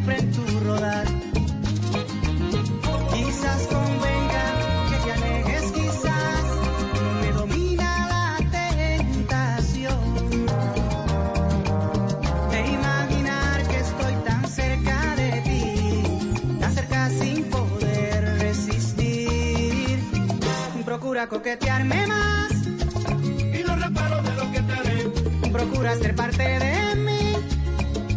[21.11, 25.51] Procura coquetearme más y no reparo de lo que te haré.
[25.51, 27.33] Procura ser parte de mí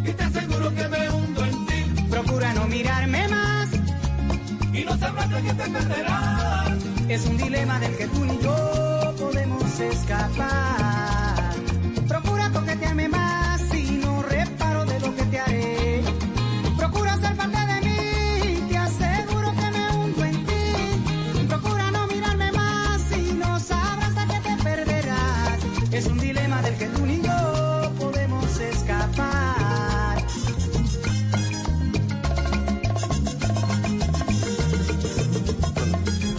[0.04, 2.02] y te aseguro que me hundo en ti.
[2.08, 3.68] Procura no mirarme más
[4.72, 6.70] y no sabrás de qué te perderás.
[7.08, 11.03] Es un dilema del que tú ni yo podemos escapar.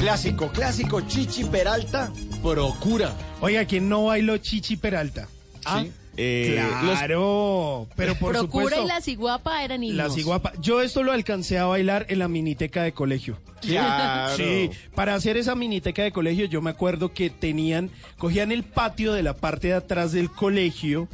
[0.10, 2.12] Clásico, clásico, Chichi Peralta,
[2.44, 3.12] Procura.
[3.42, 5.28] Oiga, ¿quién no bailó Chichi Peralta?
[5.66, 5.84] Ah,
[6.16, 8.84] Eh, los- claro, pero por Procura supuesto.
[8.84, 9.98] y la ciguapa eran himnos.
[10.08, 10.54] La ciguapa.
[10.62, 13.40] Yo esto lo alcancé a bailar en la miniteca de colegio.
[13.62, 14.38] Claro.
[14.38, 17.90] Sí, para hacer esa miniteca de colegio yo me acuerdo que tenían,
[18.20, 21.08] cogían el patio de la parte de atrás del colegio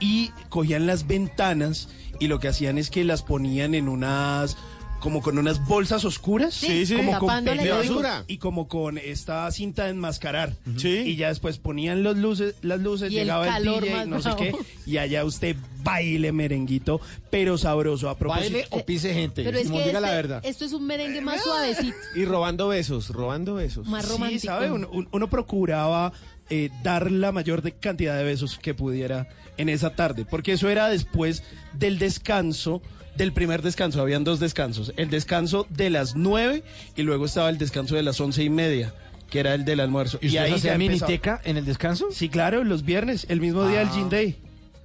[0.00, 1.88] y cogían las ventanas
[2.20, 4.58] y lo que hacían es que las ponían en unas
[5.04, 6.96] como con unas bolsas oscuras, Sí, sí.
[6.96, 7.76] como con Tapándole todo.
[7.78, 8.24] basura.
[8.26, 10.54] y como con esta cinta de enmascarar.
[10.78, 11.02] Sí.
[11.04, 14.06] Y ya después ponían los luces, las luces, Y el llegaba el, calor DJ, más
[14.08, 14.38] no sé bravo.
[14.42, 14.54] qué,
[14.90, 18.08] y allá usted baile merenguito, pero sabroso.
[18.08, 19.44] A propósito, Baile o pise gente.
[19.44, 20.40] Pero es que diga la este- verdad.
[20.42, 23.86] esto es un merengue más suavecito, Y robando besos, robando besos.
[23.86, 24.46] más Sí, romántico.
[24.46, 24.70] ¿sabe?
[24.70, 26.14] Uno, un- uno procuraba
[26.48, 29.28] eh, dar la mayor de cantidad de besos que pudiera
[29.58, 31.42] en esa tarde, porque eso era después
[31.74, 32.80] del descanso,
[33.16, 36.62] del primer descanso, habían dos descansos, el descanso de las nueve
[36.96, 38.92] y luego estaba el descanso de las once y media,
[39.30, 40.18] que era el del almuerzo.
[40.20, 42.08] ¿Y, usted hacía ya empezaba- miniteca en el descanso?
[42.12, 44.36] Sí, claro, los viernes, el mismo día del Gin Day.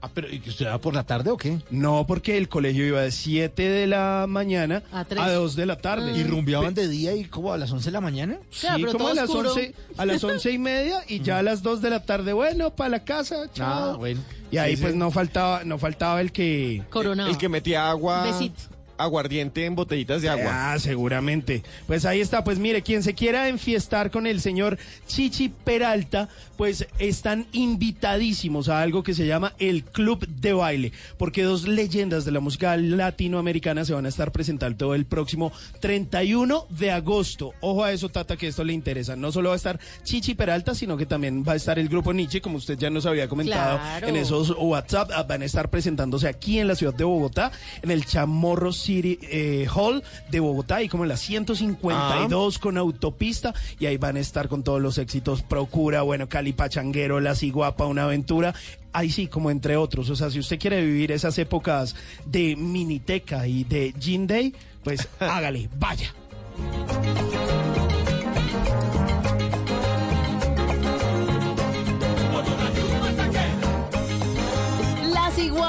[0.02, 1.60] Ah, pero ¿y que usted va por la tarde o qué?
[1.72, 5.22] No, porque el colegio iba de 7 de la mañana A tres.
[5.22, 6.14] a 2 de la tarde.
[6.18, 8.38] ¿Y rumbeaban de día y como a las 11 de la mañana?
[8.50, 9.52] Sí, Claro, pero como a las, oscuro.
[9.52, 12.74] 11, a las once y media y ya a las 2 de la tarde, bueno,
[12.74, 13.94] para la casa, chao.
[13.94, 14.22] Ah, bueno.
[14.52, 15.00] Y ahí Sí, pues sí.
[15.00, 16.82] no faltaba, no faltaba el que...
[16.90, 17.30] Coronado.
[17.30, 18.24] El que metía agua.
[18.24, 18.62] Besito.
[19.00, 20.74] Aguardiente en botellitas de agua.
[20.74, 21.64] Ah, seguramente.
[21.88, 22.44] Pues ahí está.
[22.44, 24.78] Pues mire, quien se quiera enfiestar con el señor
[25.08, 31.44] Chichi Peralta, pues están invitadísimos a algo que se llama el Club de Baile, porque
[31.44, 36.92] dos leyendas de la música latinoamericana se van a estar presentando el próximo 31 de
[36.92, 37.54] agosto.
[37.62, 39.16] Ojo a eso, Tata, que esto le interesa.
[39.16, 42.14] No solo va a estar Chichi Peralta, sino que también va a estar el grupo
[42.14, 44.08] Nietzsche, como usted ya nos había comentado Claro.
[44.08, 45.12] en esos WhatsApp.
[45.14, 49.20] ah, Van a estar presentándose aquí en la ciudad de Bogotá, en el Chamorro City
[49.22, 54.20] eh, Hall de Bogotá, y como en la 152 con autopista, y ahí van a
[54.20, 58.56] estar con todos los éxitos Procura, bueno, Cali Pachanguero, La Ciguapa, Una Aventura.
[58.92, 60.10] Ahí sí, como entre otros.
[60.10, 65.08] O sea, si usted quiere vivir esas épocas de Miniteca y de Gin Day, pues
[65.20, 66.12] hágale, vaya.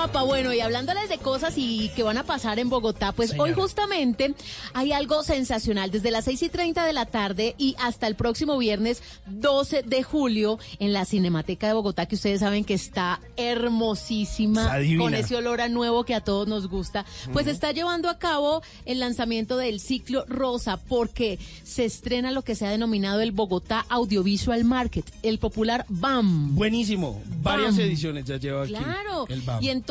[0.00, 3.52] Ciguapa, bueno, y hablándoles de cosas y que van a pasar en Bogotá, pues hoy
[3.52, 4.34] justamente
[4.72, 5.90] hay algo sensacional.
[5.90, 10.02] Desde las 6 y 30 de la tarde y hasta el próximo viernes 12 de
[10.02, 15.36] julio en la Cinemateca de Bogotá, que ustedes saben que está hermosísima, Está con ese
[15.36, 19.58] olor a nuevo que a todos nos gusta, pues está llevando a cabo el lanzamiento
[19.58, 25.04] del ciclo Rosa, porque se estrena lo que se ha denominado el Bogotá Audiovisual Market,
[25.22, 26.54] el popular BAM.
[26.54, 27.22] Buenísimo.
[27.42, 28.72] Varias ediciones ya lleva aquí.
[28.72, 29.26] Claro.
[29.28, 29.62] El BAM.
[29.62, 29.89] Y entonces,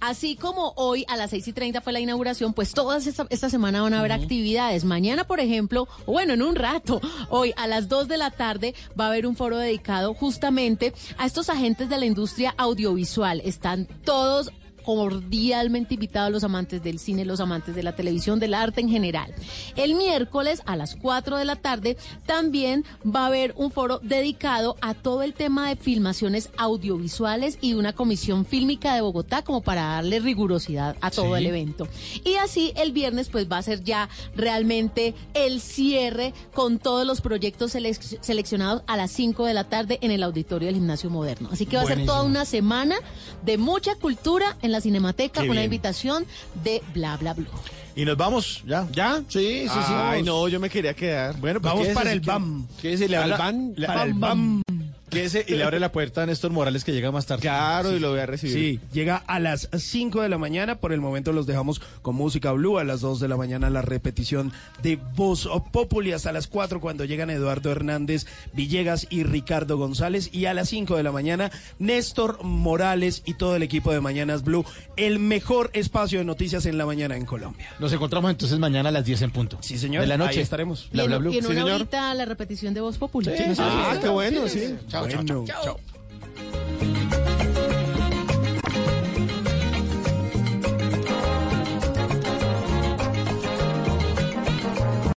[0.00, 3.50] así como hoy a las 6 y 30 fue la inauguración, pues todas esta, esta
[3.50, 4.84] semana van a haber actividades.
[4.84, 8.74] Mañana, por ejemplo, o bueno, en un rato, hoy a las 2 de la tarde
[8.98, 13.40] va a haber un foro dedicado justamente a estos agentes de la industria audiovisual.
[13.44, 14.52] Están todos
[14.82, 19.32] cordialmente invitados los amantes del cine, los amantes de la televisión, del arte en general.
[19.76, 24.76] El miércoles a las 4 de la tarde también va a haber un foro dedicado
[24.80, 29.82] a todo el tema de filmaciones audiovisuales y una comisión fílmica de Bogotá como para
[29.82, 31.40] darle rigurosidad a todo Sí.
[31.40, 31.88] el evento.
[32.24, 37.20] Y así el viernes pues va a ser ya realmente el cierre con todos los
[37.20, 41.48] proyectos selec- seleccionados a las 5 de la tarde en el auditorio del Gimnasio Moderno.
[41.52, 42.96] Así que va a ser toda una semana
[43.44, 45.72] de mucha cultura en la Cinemateca Qué con la bien.
[45.72, 46.24] invitación
[46.64, 47.46] de Bla Bla Blue.
[47.94, 48.88] Y nos vamos, ¿ya?
[48.92, 49.18] ¿Ya?
[49.28, 49.92] Sí, sí, sí.
[49.92, 50.24] Ay, vamos.
[50.26, 51.36] no, yo me quería quedar.
[51.38, 52.20] Bueno, pues Vamos para el.
[52.20, 52.66] BAM.
[52.82, 53.74] Le ¿Al habla- BAM?
[53.86, 54.62] Para el BAM.
[55.12, 57.42] Quédese y le abre la puerta a Néstor Morales que llega más tarde.
[57.42, 58.54] Claro, y lo voy a recibir.
[58.56, 60.76] Sí, llega a las 5 de la mañana.
[60.76, 62.78] Por el momento los dejamos con música blue.
[62.78, 64.52] A las 2 de la mañana la repetición
[64.82, 66.12] de Voz Populi.
[66.12, 70.30] Hasta las 4 cuando llegan Eduardo Hernández Villegas y Ricardo González.
[70.32, 74.42] Y a las 5 de la mañana Néstor Morales y todo el equipo de Mañanas
[74.44, 74.64] Blue.
[74.96, 77.68] El mejor espacio de noticias en la mañana en Colombia.
[77.78, 79.58] Nos encontramos entonces mañana a las 10 en punto.
[79.60, 80.02] Sí, señor.
[80.02, 80.36] De la noche.
[80.38, 80.86] Ahí estaremos.
[80.90, 81.32] Y Bla, bla, blue.
[81.32, 81.74] y en Sí, una señor.
[81.80, 83.30] horita la repetición de Voz Populi.
[83.36, 83.98] Sí, sí, Ah, sí.
[84.02, 84.74] qué bueno, sí.
[84.88, 85.24] Chao, bueno.
[85.24, 85.64] Chao, chao.
[85.64, 86.91] chao.